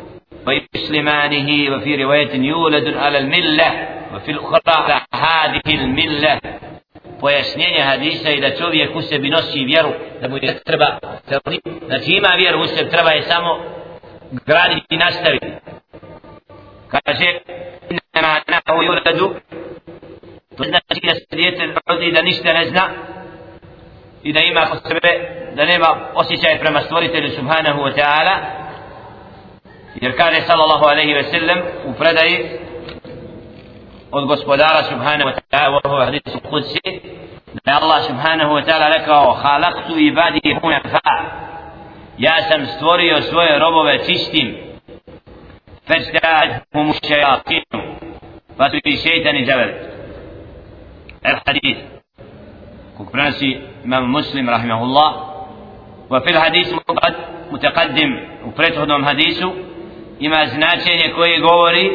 [0.48, 6.40] ويسلمانه وفي رواية يولد على الملة وفي الأخرى على هذه الملة
[7.22, 9.90] pojašnjenje hadisa i da čovjek u sebi nosi vjeru
[10.22, 11.00] da mu je treba
[11.88, 13.60] znači ima vjeru u sebi treba je samo
[14.46, 15.48] graditi i nastaviti
[16.88, 17.40] kaže
[17.90, 19.34] nema nahu yuradu
[20.58, 22.90] to znači da se djete rodi da ništa ne zna
[24.24, 28.36] i da ima kod sebe da nema osjećaj prema stvoritelju subhanahu wa ta'ala
[29.96, 32.46] jer kaže sallallahu alaihi ve sellem u predaji
[34.12, 37.02] od gospodara subhanahu wa ta'ala u hadisu kudsi
[37.66, 41.24] da je Allah subhanahu wa ta'ala rekao halaktu ibadi hunafa
[42.18, 44.68] ja sam stvorio svoje robove čistim
[45.88, 47.64] فاجتاعتهم الشياطين
[48.60, 49.74] فاتوا شيطان جبل
[51.26, 51.78] الحديث
[52.98, 55.10] كوك برنسي إمام مسلم رحمه الله
[56.10, 56.74] وفي الحديث
[57.52, 58.12] متقدم
[58.48, 59.52] u prethodnom hadisu
[60.20, 61.92] ima značenje koje govori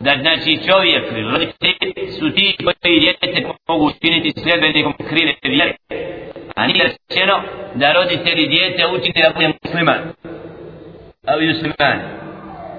[0.00, 5.74] da znači čovjek i roditelji su ti koji djete mogu učiniti sljedbenikom krive vjere.
[6.56, 7.42] A nije rečeno
[7.74, 10.00] da roditelji djete učine da bude musliman
[11.26, 11.98] ali musliman.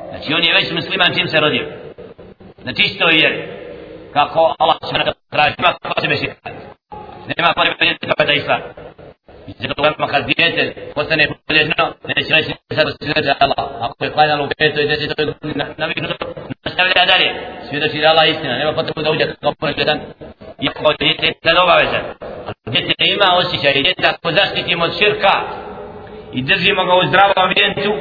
[0.09, 1.65] Znači on je već musliman čim se rodio.
[2.63, 3.43] Na čistoj vjeri.
[4.13, 6.70] Kako Allah se mora da traži kako se mešikati
[7.37, 8.61] nema potrebe pa da islam
[9.47, 13.69] i zato lema kad djete postane polježno neće reći sad da se za Allah.
[13.81, 15.25] Ako je klanjalo u petoj desetoj
[15.77, 16.25] naviknuto
[16.65, 17.29] nastavlja dalje.
[17.69, 19.99] Svjedoči da Allah istina nema potrebu da uđe kao jedan
[20.61, 22.03] iako djete je sad obavezan
[22.65, 25.33] djete ima osjećaj djete ako zaštitimo od širka
[26.33, 27.91] i držimo ga u zdravom ambijentu,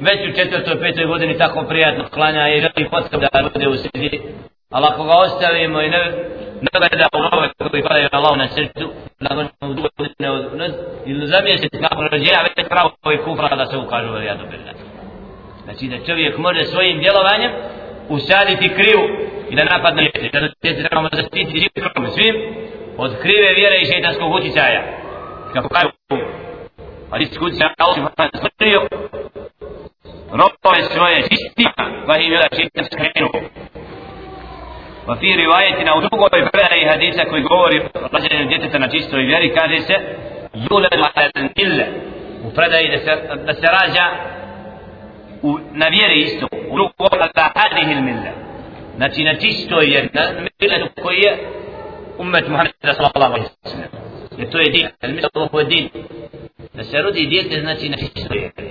[0.00, 4.20] već u četvrtoj, petoj godini tako prijatno klanja i želi potkab da bude u sredi
[4.70, 5.98] ali ako ga ostavimo i ne,
[6.60, 8.86] ne gleda u nove koji padaju na Allah na srcu
[9.20, 10.72] nakon u drugoj godine od nas
[11.06, 14.76] ili za mjesec nakon rođenja već pravo koji kufra da se ukažu veli jadu billah
[15.64, 17.52] znači da čovjek može svojim djelovanjem
[18.08, 19.04] usaditi krivu
[19.50, 22.34] i da napadne djete da se trebamo zaštiti živkom svim
[22.98, 24.82] od krive vjere i šeitanskog utjecaja
[25.54, 26.16] kako kažu pa
[27.10, 28.88] hadis kudsi Allah subhanahu je ta'ala
[30.30, 31.72] robove svoje čistima
[32.06, 33.30] pa im je da šeitan skrenuo.
[35.08, 39.96] وفي رواية أو تقول بفعل حديثة كي قوري رجل جدة نجيسة ويبيري كادسة
[40.70, 41.92] يولد على الملة
[42.44, 42.72] وفرد
[43.46, 44.06] da se rađa
[45.42, 48.32] u, na vjeri isto u ruku ala hadihi il milla
[48.96, 50.22] znači na čistoj vjeri na
[50.60, 51.38] milletu koji je
[52.18, 53.88] umet Muhammeda sallallahu alaihi sallam
[54.38, 55.88] jer to je din al milletu je din
[56.74, 58.65] da se rodi djete znači na čistoj vjeri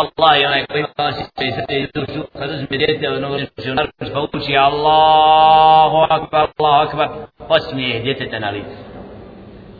[0.00, 3.88] Allah je onaj koji ima vas i sve i dušu, kad uzme djete od novorođenog
[4.12, 7.08] pa uči Allahu akbar, Allahu akbar,
[7.48, 8.76] osmije djeteta na licu.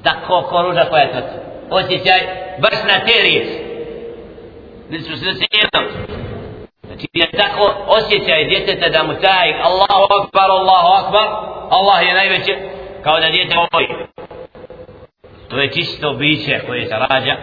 [0.02, 1.20] Tako ko ruža koja je to.
[1.70, 2.20] Osjećaj,
[2.58, 3.48] baš na te riječ.
[4.90, 5.84] Nisu se cijelom.
[6.86, 11.26] Znači, je tako osjećaj djeteta da mu taj Allahu akbar, Allahu akbar,
[11.70, 12.54] Allah je najveće,
[13.02, 13.86] kao da djete ovoj.
[15.48, 17.36] To je čisto biće koje se rađa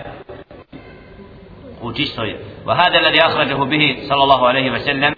[1.82, 2.51] u čistoj.
[2.66, 5.16] وهذا الذي أخرجه به صلى الله عليه وسلم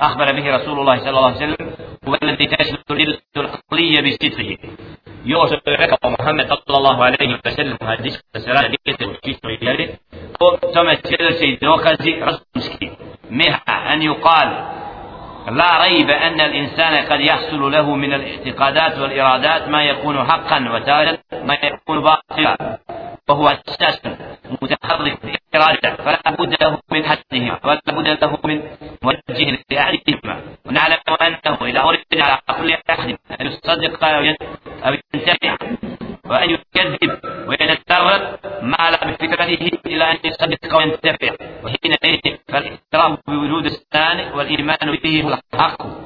[0.00, 1.70] أخبر به رسول الله صلى الله عليه وسلم
[2.08, 4.56] هو الذي تشمل العقلية بصدقه
[5.24, 9.88] يوسف ركب محمد صلى الله عليه وسلم حديث السلام ديته وشيشه يلي
[10.74, 12.90] ثم تشيل دوكازي رسمسكي
[13.30, 14.48] مها أن يقال
[15.52, 21.54] لا ريب أن الإنسان قد يحصل له من الاعتقادات والإرادات ما يكون حقا وتارة ما
[21.54, 22.78] يكون باطلا.
[23.28, 24.00] وهو أساس
[24.62, 25.18] متحرك
[25.54, 28.56] إرادة فلا بد له من حدهما ولا بد له من
[29.02, 30.34] موجه لأحدهما.
[30.66, 34.22] ونعلم أنه إذا أريد على كل أحد أن يصدق أو
[35.14, 35.56] ينتفع
[36.24, 37.12] وأن يكذب
[37.48, 38.22] ويتدرب
[38.62, 41.30] ما لا بفكرته إلى أن يصدق وينتفع.
[41.64, 46.03] وحينئذ فالاعتراف بوجود الثاني والإيمان به هو الحق.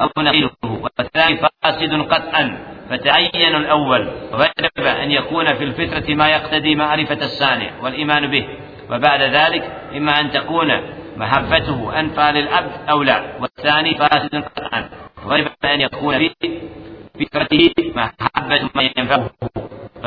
[0.00, 0.50] أو نقيله.
[0.62, 2.58] والثاني فاسد قطعا.
[2.90, 4.08] فتعين الأول.
[4.32, 8.48] وجب أن يكون في الفطرة ما يقتدي معرفة الصانع والإيمان به.
[8.90, 9.62] وبعد ذلك
[9.96, 10.80] إما أن تكون
[11.16, 13.22] محبته أنفى للعبد أو لا.
[13.40, 14.88] والثاني فاسد قطعا.
[15.26, 16.70] وجب أن يكون في
[17.20, 19.30] فكرته محبة ما ينفعه.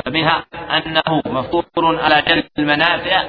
[0.06, 0.46] فمنها
[0.78, 3.24] أنه مفطور على جلب المنافع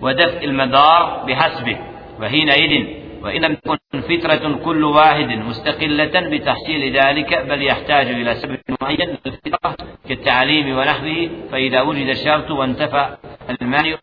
[0.00, 1.76] ودفع المضار بحسبه.
[2.20, 9.08] وحينئذ وإن لم تكن فترة كل واحد مستقلة بتحصيل ذلك بل يحتاج إلى سبب معين
[9.26, 9.76] للفطرة
[10.08, 13.16] كالتعليم ونحوه فإذا وجد الشرط وانتفى
[13.62, 13.96] المانع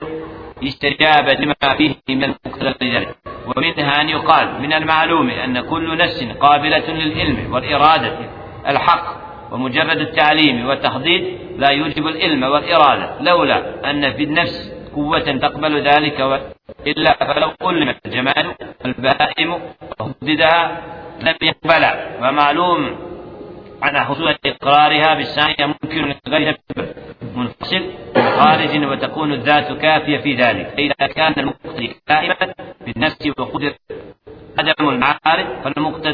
[0.64, 3.16] استجاب لما فيه من المقتضى لذلك.
[3.48, 8.18] ومنها أن يقال من المعلوم أن كل نفس قابلة للعلم والإرادة
[8.68, 9.06] الحق
[9.52, 16.20] ومجرد التعليم والتحضيد لا يوجب العلم والإرادة لولا أن في النفس قوة تقبل ذلك
[16.88, 19.60] إلا فلو علم الجمال البهائم
[20.00, 20.82] وهددها
[21.22, 22.82] لم يقبلها ومعلوم
[23.84, 26.58] أن حصول إقرارها بالثانية ممكن غير
[27.36, 27.84] منفصل
[28.16, 30.68] خارج وتكون الذات كافية في ذلك.
[30.78, 32.54] فإذا كان المقتدي كائما
[32.86, 33.74] بالنفس وقدر
[34.60, 36.10] عدم المعارف فالمقتدى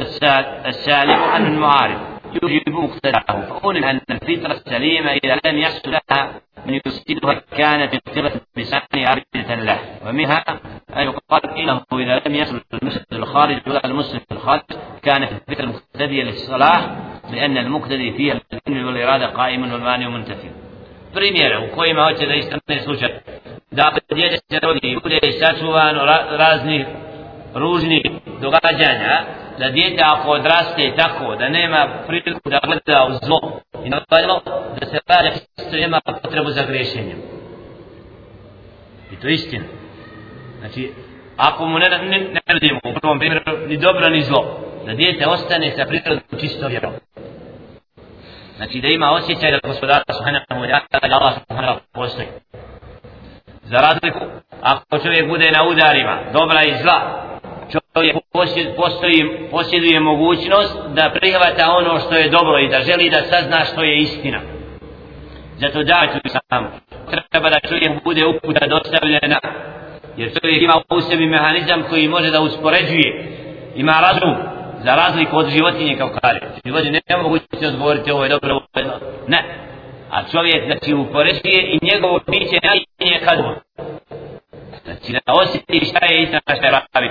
[0.66, 1.98] السالم عن المعارف
[2.44, 3.42] يوجب مقتداه.
[3.50, 9.80] فقول أن الفطرة السليمة إذا لم يحصل لها من يفسدها كانت الفطرة بسان عبدة له.
[10.08, 10.44] ومنها
[10.96, 14.62] أن يقال إنه إذا لم يصل المسجد الخارج ولا المسلم في الخارج
[15.04, 16.96] كان في المقتدي للصلاة
[17.32, 20.50] لأن المقتدي فيها الإذن والإرادة قائم والمانع منتفي
[21.16, 23.22] بريمير وكوي ما هوتش ذي استمنى سوشا
[23.72, 25.96] داخل ديجة سنوكي يقول يساسوان
[26.40, 26.86] رازني
[27.54, 28.02] ružnih
[28.42, 29.26] događanja,
[29.60, 34.42] da djete ako odraste tako, da nema priliku da gleda u إن i nagledalo,
[34.80, 35.32] da se rađa
[35.68, 37.18] što nema potrebu za grešenjem.
[39.12, 39.64] I to je istina.
[40.68, 40.94] Znači
[41.38, 45.28] ako mu ne, ne, ne radimo u prvom primjeru ni dobro ni zlo da djete
[45.28, 46.94] ostane sa prirodom čisto vjerom
[48.58, 52.28] znači da ima osjećaj da gospodara subhanahu wa ta'ala da Allah subhanahu wa postoji
[53.64, 54.20] za razliku
[54.62, 57.28] ako čovjek bude na udarima dobra i zla
[57.72, 58.16] čovjek
[58.76, 63.84] postoji, posjeduje mogućnost da prihvata ono što je dobro i da želi da sazna što
[63.84, 64.40] je istina.
[65.60, 66.08] Zato da
[66.50, 66.68] samo.
[67.32, 69.40] Treba da čovjek bude uputa dostavljena
[70.17, 73.39] Jer čovjek ima u sebi mehanizam koji može da uspoređuje.
[73.77, 74.35] Ima razum
[74.85, 76.41] za razliku od životinje kao kare.
[76.67, 78.85] Životinje ne mogu se odgovoriti ovo je dobro, ovo je
[79.29, 79.45] Ne.
[80.11, 83.39] A čovjek znači upoređuje i njegovo biće najinje kad
[84.85, 87.11] Znači da osjeti šta je istina šta je pravi.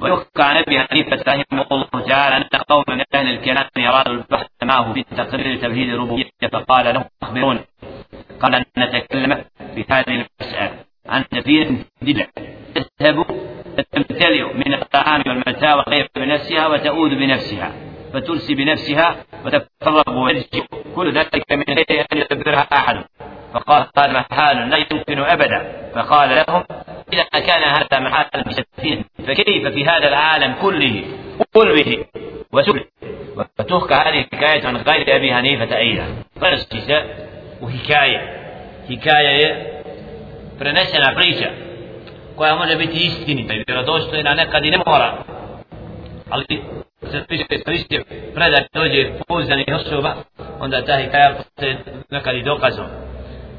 [0.00, 4.92] ويحكى عن ابي حنيفه رحمه الله تعالى ان قوم من اهل الكلام ارادوا البحث معه
[4.92, 7.60] في تقرير توحيد الربوبيه فقال لهم اخبروني
[8.40, 9.44] قال ان نتكلم
[9.75, 10.71] في هذه المسألة.
[11.09, 12.27] عن سفينه دجله
[12.75, 13.25] تذهب
[13.91, 17.71] تمتلئ من الطعام والمتاع وغير بنفسها وتؤود بنفسها.
[18.13, 23.03] فترسي بنفسها وتفرغ وترجع كل ذلك من غير أن يدبرها أحد.
[23.53, 25.91] فقال هذا محال لا يمكن أبدا.
[25.95, 26.63] فقال لهم
[27.13, 31.03] إذا كان هذا محالا بسفينه فكيف في هذا العالم كله؟
[31.55, 32.05] قل به
[32.53, 32.85] وسبل
[33.37, 36.23] وتحكى هذه الحكاية عن غير أبي حنيفة أيضا.
[36.41, 37.05] فرسكسة
[37.61, 38.40] وحكاية.
[38.91, 39.81] hikaja je
[40.59, 41.49] prenesena priča
[42.35, 45.23] koja može biti istinita i vjerodostojna nekad i ne mora.
[46.29, 46.45] Ali
[47.11, 48.03] se priča je koristio
[48.35, 50.15] predat dođe pouzdani osoba
[50.59, 51.75] onda ta hikaja se
[52.09, 52.85] nekad i dokazom.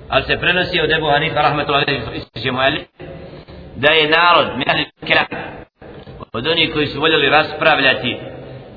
[0.08, 2.00] Ali se prenosi od Ebu Hanifa rahmetullahi
[3.76, 5.26] da je narod mjahli kira
[6.32, 8.16] od onih koji su voljeli raspravljati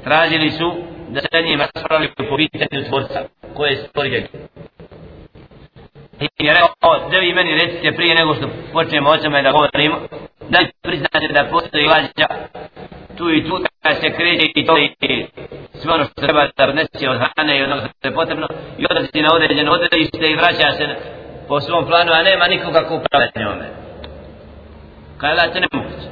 [0.04, 0.76] tražili su
[1.10, 3.20] da se njim raspravljaju po pitanju tvorca
[3.54, 4.22] koje je stvorio
[6.20, 9.98] je rekao da vi meni recite prije nego što počnemo o tome da govorimo?
[10.50, 12.28] Da priznate da postoji lađa.
[13.18, 15.26] Tu i tu kada se kreće i to i
[15.74, 18.48] sve ono što treba da odnesi od hrane i ono što je potrebno
[18.78, 20.86] i odlazi na određeno odredište i vraća se
[21.48, 23.68] po svom planu a nema nikoga ko upravlja njome.
[25.18, 26.08] Kada je to nemoguće.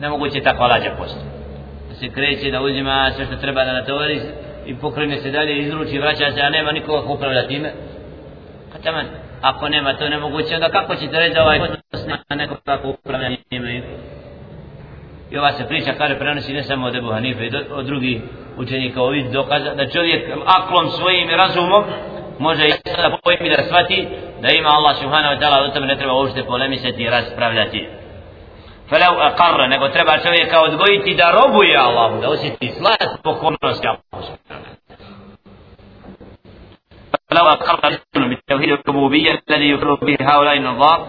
[0.00, 1.24] Nemoguće takva lađa postoji
[1.88, 4.20] da se kreće da uzima sve što treba da natovori
[4.66, 7.72] i pokrene se dalje izruči vraća se a nema nikoga ko upravlja time.
[8.74, 9.06] Pa taman,
[9.42, 13.36] ako nema to nemoguće, onda kako ćete reći da ovaj odnos nema nekog kako upravljanje
[13.50, 13.82] imaju?
[15.30, 18.22] I ova se priča, kada prenosi ne samo od Ebu Hanife, do, od drugih
[18.56, 21.84] učenika ovih dokaza, da čovjek aklom svojim razumom
[22.38, 24.08] može i sada pojmi da shvati
[24.42, 27.88] da ima Allah subhanahu wa ta'ala, o tome ne treba uopšte polemisati i raspravljati.
[28.90, 34.64] Falau aqarra, nego treba čovjeka odgojiti da robuje Allahu, da osjeti slat pokornosti Allahu subhanahu
[34.64, 34.73] wa ta'ala.
[37.34, 41.06] فلو أقر بالتوحيد الربوبية الذي يقر به هؤلاء النظام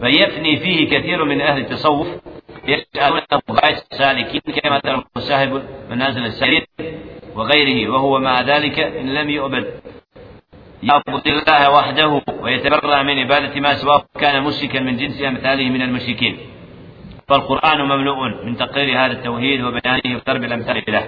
[0.00, 2.08] فيفني فيه كثير من أهل التصوف
[2.64, 6.66] يجعلونه غاية السالكين كما ترى المساهب منازل السير
[7.34, 9.66] وغيره وهو مع ذلك إن لم يؤبد
[10.82, 16.38] يعبد الله وحده ويتبرع من عبادة ما سواه كان مشركا من جنس أمثاله من المشركين.
[17.28, 21.04] فالقرآن مملوء من تقرير هذا التوحيد وبيانه وضرب الأمثال له.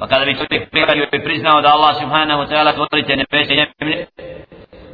[0.00, 4.06] فقد bi čovjek prihvatio i priznao da Allah subhanahu wa ta'ala stvorite nebese i zemlje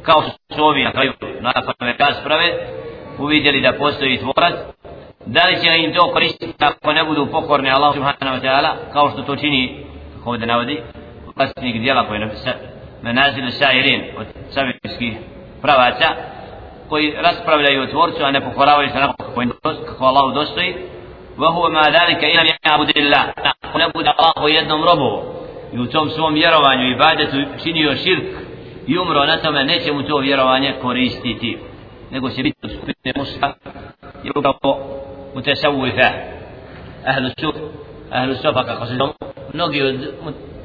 [0.01, 2.47] kao što su ovi na kraju nakon rasprave
[3.19, 4.55] uvidjeli da postoji tvorac
[5.25, 9.09] da li će im to koristiti ako ne budu pokorni Allah subhanahu wa ta'ala kao
[9.09, 9.85] što to čini
[10.17, 10.81] kako ovdje navodi
[11.35, 12.29] vlasnik dijela koji je
[13.01, 15.13] menazilu šairin od savijskih
[15.61, 16.09] pravaca
[16.89, 19.51] koji raspravljaju o tvorcu a ne pokoravaju se nakon
[19.85, 20.75] kako Allah dostoji
[21.37, 23.33] وهو ما ذلك إلى يعبد الله
[23.76, 25.22] نعبد الله jednom robu
[25.72, 28.24] i u tom svom vjerovanju i ibadetu činio širk
[28.86, 31.58] i umro na tome neće mu to vjerovanje koristiti
[32.10, 33.52] nego će biti u skupine muška
[34.24, 34.78] i upravo
[35.34, 36.08] u tesavujfe
[37.06, 37.54] ahlu suf
[38.10, 39.12] ahlu sufa kako se zove
[39.54, 40.14] mnogi od,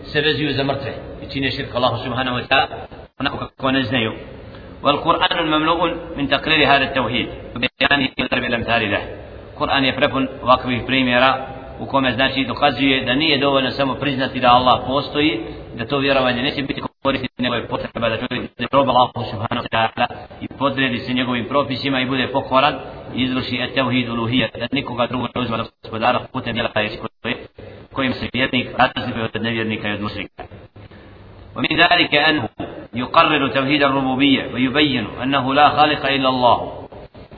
[0.04, 0.94] se vezuju za mrtve
[1.24, 2.68] i čine širk Allahu subhanahu wa ta'ala
[3.20, 4.14] onako kako ne znaju
[4.86, 9.02] والقرآن المملوء من تقرير هذا التوحيد وبيانه وضرب الأمثال له
[9.86, 14.84] je prepun ovakvih primjera u kome znači dokazuje da nije dovoljno samo priznati da Allah
[14.88, 15.40] postoji,
[15.78, 19.68] da to vjerovanje neće biti koristiti, nego je potreba da čovjek da proba Allah subhanahu
[19.68, 20.08] wa ta'ala
[20.42, 22.76] i podredi se njegovim propisima i bude pokoran
[23.16, 27.48] i izvrši etevhid uluhija, da nikoga drugog ne uzma gospodara putem djela koje
[27.94, 30.44] kojim se vjernik razlikuje od nevjernika i od mušrika.
[31.56, 32.50] ومن ذلك أنه
[32.94, 36.85] يقرر توحيد الربوبية ويبين أنه لا خالق إلا الله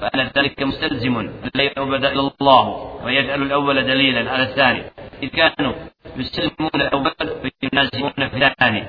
[0.01, 2.65] فأن ذلك مستلزم لا يعبد إلا الله
[3.03, 4.83] ويجعل الأول دليلا على الثاني.
[5.23, 5.73] إذ كانوا
[6.17, 7.11] يسلمون الأول
[7.43, 8.83] وينازعون في الثاني.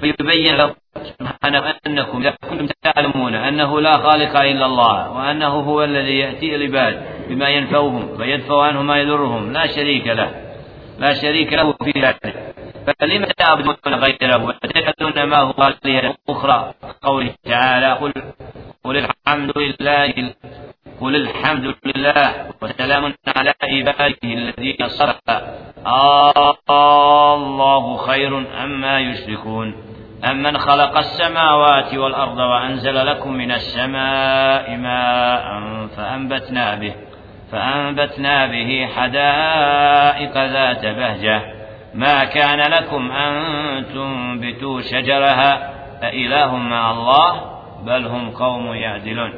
[0.00, 6.18] فيبين له سبحانه أنكم إذا كنتم تعلمون أنه لا خالق إلا الله وأنه هو الذي
[6.18, 9.52] يأتي العباد بما ينفعهم ويدفع عنهم ما يضرهم.
[9.52, 10.30] لا شريك له.
[10.98, 12.54] لا شريك له في ذلك.
[13.00, 16.74] فلم تعبدون غيره وتجعلون ما هو آلهة أخرى.
[17.02, 18.12] قوله تعالى قل
[18.90, 20.34] قل الحمد لله
[21.00, 25.20] قل الحمد لله وسلام على عباده الذين صرف.
[27.38, 29.74] الله خير أما يشركون.
[30.30, 35.46] أمن خلق السماوات والأرض وأنزل لكم من السماء ماء
[35.96, 36.94] فأنبتنا به
[37.52, 41.42] فأنبتنا به حدائق ذات بهجة.
[41.94, 43.34] ما كان لكم أن
[43.94, 45.70] تنبتوا شجرها
[46.02, 47.49] أإله مع الله
[47.85, 49.31] بل هم قوم يعدلون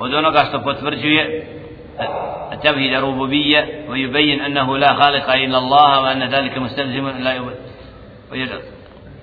[0.00, 1.46] od onoga što potvrđuje
[2.62, 7.40] توحيد الربوبية ويبين أنه لا خالق إلا الله وأن ذلك مستلزم لا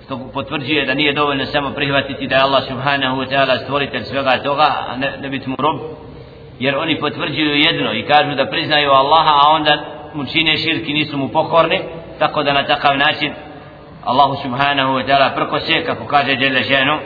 [0.04, 4.42] što potvrđuje da nije dovoljno samo prihvatiti da je Allah subhanahu wa ta'ala stvoritelj svega
[4.42, 5.80] toga, a ne, ne biti mu rob,
[6.58, 9.84] jer oni potvrđuju jedno i kažu da priznaju Allaha, a onda
[10.14, 11.80] mu čine širki, nisu mu pokorni,
[12.18, 13.32] tako da na takav način
[14.05, 16.99] Allahu subhanahu wa ta'ala prkose, kako kaže Jelle ženu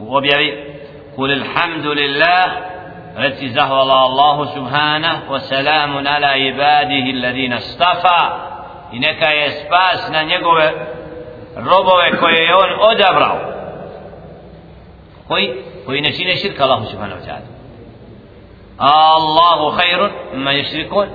[0.00, 0.78] u objavi,
[1.26, 2.44] الحمد لله
[3.16, 8.20] reci zahvala Allahu subhanahu wa salamun ala ibadihi alladhina istafa
[8.92, 10.72] i neka je spas na njegove
[11.56, 13.38] robove koje je on odabrao
[15.28, 15.54] koji
[15.86, 17.48] koji ne čine širka Allahu subhanahu wa ta'ala
[18.78, 21.08] Allahu khairun ma yushrikun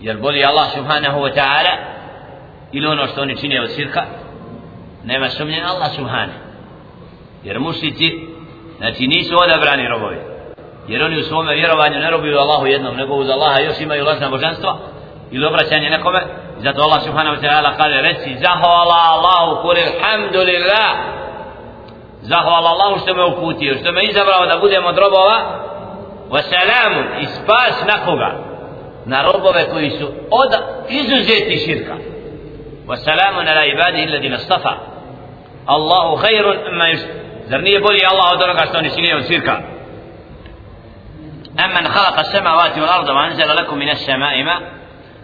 [0.00, 1.72] jer boli Allah subhanahu wa ta'ala
[2.72, 4.02] ili ono što oni čine od sirka
[5.04, 6.38] nema sumnje Allah subhanahu
[7.44, 8.26] jer mušnici
[8.78, 10.16] znači nisu odabrani robovi.
[10.88, 14.28] Jer oni u svome vjerovanju ne robuju Allahu jednom nego uz Allaha još imaju lažna
[14.28, 14.78] božanstva
[15.30, 16.20] ili obraćanje nekome.
[16.58, 20.90] Zato Allah subhanahu wa ta'ala kaže reci zahvala Allahu kul alhamdulillah.
[22.22, 25.36] Zahvala Allahu što me uputio što me izabrao da budem od robova.
[26.30, 28.30] Wasalamun i spas na koga?
[29.06, 30.52] Na robove koji su od
[30.88, 31.94] izuzeti širka.
[32.88, 34.76] وسلام على عباده الذين اصطفى.
[35.70, 37.10] الله خير اما يشرك
[37.44, 39.64] زرني بولي الله ودرك أستوني سينيه وسيركا
[41.64, 44.62] اما خلق السماوات والأرض وأنزل لكم من السماء ماء.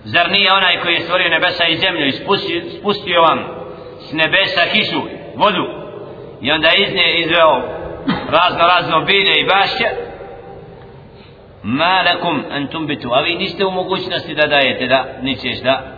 [0.04, 3.48] زر أنا يكو يستوري نبسا يزمل يسبوستي وام
[3.98, 5.66] سنبسا كيسو ودو.
[6.42, 7.61] يوند ايزني ازو
[8.30, 9.90] رازنو رازنو بيلي باشا
[11.64, 13.16] ما لكم أن تنبتوا.
[13.16, 15.95] أو نيستو مقوش نستي دا دا نيشيش دا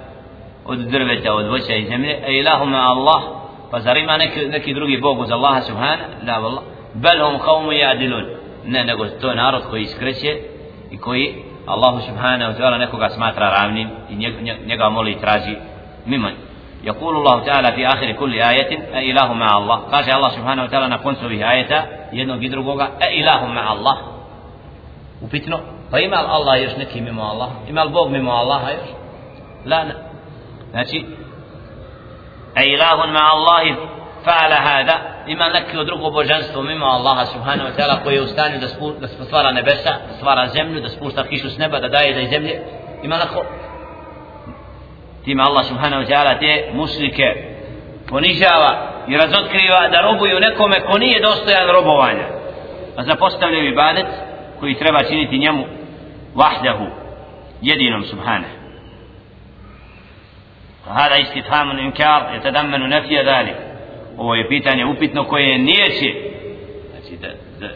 [0.69, 3.23] od drveta, od voća i zemlje e ilahuma Allah
[3.71, 6.63] pa zar ima neki, neki drugi Bog uz Allaha subhana la vallah
[6.95, 8.25] bel hum qawmu yadilun
[8.65, 10.37] ne nego to je narod koji iskreće
[10.91, 11.35] i koji
[11.67, 14.15] Allah subhanahu wa ta'ala nekoga smatra ravnim i
[14.67, 15.57] njega moli i traži
[16.07, 16.29] mimo
[16.85, 21.15] يقول الله تعالى في آخر كل آية أإله مع الله قال الله سبحانه وتعالى نكون
[21.15, 23.97] به آية jednog i drugoga e ilahu ma Allah
[25.21, 25.59] upitno
[25.91, 28.33] pa ima li Allah još neki mimo Allah ima li Bog mimo
[30.71, 31.05] znači
[32.57, 33.75] e ilahun ma Allahi
[34.25, 38.59] fa'ala hada ima neko drugo božanstvo mimo Allaha subhanahu wa ta'ala koji je u stanju
[38.61, 42.15] da, spu, da stvara nebesa da stvara zemlju da spušta kišu s neba da daje
[42.15, 42.61] da iz zemlje.
[43.03, 43.45] Ima neko
[45.25, 47.25] time Allah subhanahu wa ta'ala te muslike
[48.09, 48.73] ponižava
[49.09, 52.27] i razotkriva da robuju nekome ko nije dostojan robovanja.
[52.97, 54.07] A zapostavljaju ibadet
[54.61, 55.65] koji treba činiti njemu
[56.35, 56.87] vahdahu
[57.63, 58.58] jedinom subhanahu.
[60.88, 63.56] هذا استفهام إنكار يتضمن نفي ذلك
[64.18, 66.14] ovo je pitanje upitno koje nijeće
[66.92, 67.28] znači da,
[67.60, 67.74] da,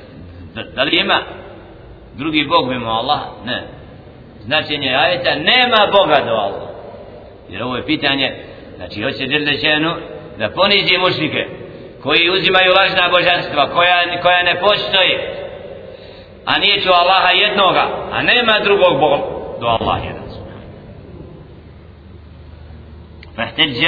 [0.56, 1.22] da, da li ima
[2.14, 3.64] drugi Bog mimo Allah ne
[4.40, 6.70] značenje ajeta nema Boga do Allah
[7.50, 8.36] jer ovo je pitanje
[8.76, 9.94] znači hoće Đelešenu
[10.38, 11.48] da ponizi mušike
[12.04, 15.18] koji uzimaju lažna božanstva koja, koja ne postoji
[16.46, 19.24] a nije ću Allaha jednoga a nema drugog Boga
[19.60, 20.21] do Allah jedan
[23.37, 23.87] فاحتج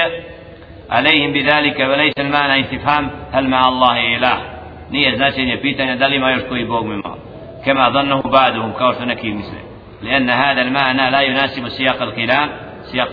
[0.91, 4.39] عليهم بذلك وليس المعنى استفهام هل مع الله إله
[4.91, 7.17] نية značenje pitanja da li ima još koji Bog mimo
[7.65, 9.59] كما ظنه بعدهم kao što neki misle
[10.03, 12.49] لأن هذا المعنى لا يناسب سياق الكلام
[12.93, 13.09] سياق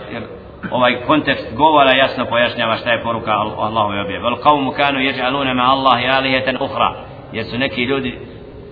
[0.70, 4.18] ovaj kontekst govora jasno pojašnjava šta je poruka Allahove objave.
[4.18, 6.94] Vel qawmu kanu yaj'aluna ma Allahi alihatan ukhra.
[7.32, 8.18] Jer su neki ljudi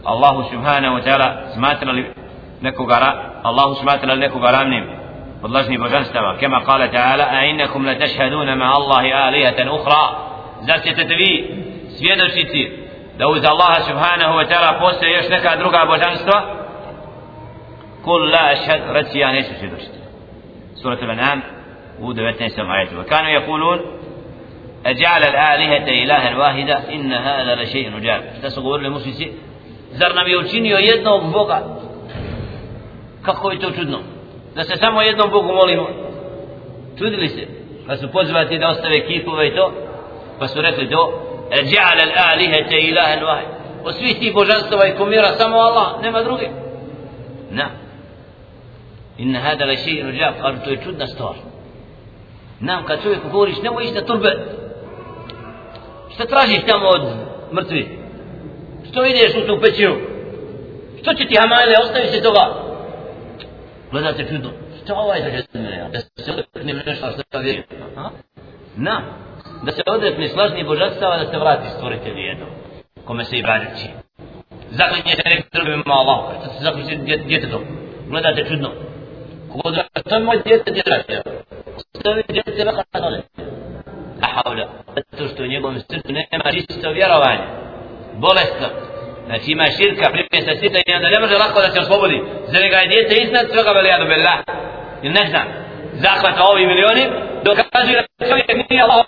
[0.04, 2.04] Allahu subhanahu wa ta'ala smatrali
[2.61, 2.96] nekoga
[3.42, 4.99] Allahu smatrali nekoga ravnim
[5.41, 6.36] podlažni božanstava.
[6.38, 10.05] Kema kala ta'ala a innakum la tashhaduna ma Allahi alihatan ukhra.
[10.66, 11.55] Zar ćete vi
[11.99, 12.86] svjedočiti
[13.18, 16.43] da uz Allaha subhanahu wa ta'ala postoje još neka druga božanstva?
[18.05, 19.99] Kul la ashhad reci ja neću svjedočiti.
[20.82, 21.41] Surat al-An'am
[22.01, 22.70] u 19.
[22.70, 23.01] ajetu.
[23.01, 23.78] وكانوا يقولون
[24.86, 29.32] أجعل الآلهة إلها واحدة إن هذا لشيء عجاب šta su govorili mušnici
[29.93, 31.61] zar nam je učinio jednog Boga
[33.22, 33.99] kako je to čudno
[34.55, 35.88] da se samo jednom Bogu molimo.
[36.98, 37.46] Čudili se
[37.86, 39.72] pa su pozvati da ostave kipove i to
[40.38, 40.96] pa su rekli do
[41.51, 46.48] ja'al al-alihata ilahan wahid od svih tih božanstava i kumira samo Allah nema druge.
[47.51, 47.68] Na.
[49.18, 51.34] Inna hada la shay'un ajab qalu to je čudna stvar.
[52.61, 54.30] Nam kad čovjeku govoriš nemoj ići na turbe
[56.14, 57.03] šta tražiš tamo od
[57.53, 57.98] mrtvi
[58.90, 59.96] što ideš u tu pećinu?
[61.03, 62.69] Što će ti hamajle ostavi se toga?
[64.84, 67.66] Šta ovaj za mene Da se odrekne nešto što ja vjerujem
[68.76, 69.01] Na
[69.64, 72.47] Da se odrekne slažni božanstava da se vrati stvoritelji jedno
[73.05, 73.88] Kome se i brađući
[74.70, 77.62] Zaklinje se neki drugim Allah Što se zaklinje djetetom
[78.09, 78.70] Gledate čudno
[79.53, 79.74] Kogod
[80.09, 81.22] to je moj djete djete
[81.95, 83.20] ostavi djete vaka dole
[84.22, 84.68] a havla
[85.11, 87.47] zato što u njegovom srcu nema čisto vjerovanje
[88.14, 88.68] bolestno
[89.31, 92.18] znači ima širka prije se sita i onda ne može lako da se oslobodi
[92.53, 94.39] za njega je djete iznad svega velijadu billah
[95.03, 95.47] ili ne znam
[96.05, 97.05] zahvata ovi milioni
[97.45, 99.05] dokazuje da čovjek nije Allah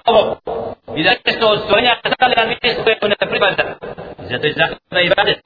[0.96, 3.64] i da nešto od stvorenja stavlja na mjesto koje ne pripada
[4.30, 5.40] zato je zahvata i badet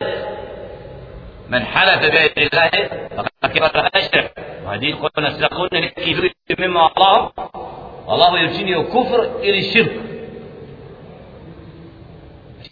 [1.55, 2.70] من حلف بغير الله
[3.16, 4.27] فقد كفر أشرك
[4.64, 7.33] وهذه قلنا سيقول لك مما الله
[8.12, 10.15] الله يرجيني كفر إلى الشرك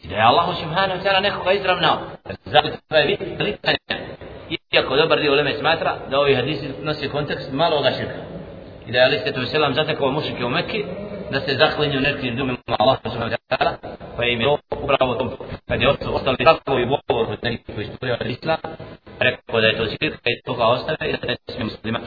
[0.05, 1.99] I da je Allah subhanahu ta'ala nekoga izravnao.
[2.45, 3.79] Zato je pitanje,
[4.73, 8.21] iako dobar dio uleme smatra da ovi hadisi nosi kontekst maloga širka.
[8.87, 10.85] I da je Ali Svetu Veselam zatekao mušike u Mekki
[11.31, 13.77] da se zaklinju nekim dumima Allah subhanahu ta'ala
[14.17, 14.49] pa im je
[14.83, 15.31] upravo tom,
[15.69, 18.59] kad je ostali takovi govor od nekih koji studio od islam,
[19.21, 22.01] rekao da je to širka i toga ostave i da ne smije muslima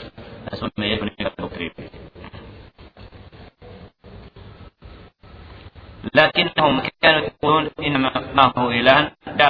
[0.52, 1.84] na svome jedu nikako kriviti.
[6.14, 9.46] لكنهم كانوا يقولون إنما هو إله لا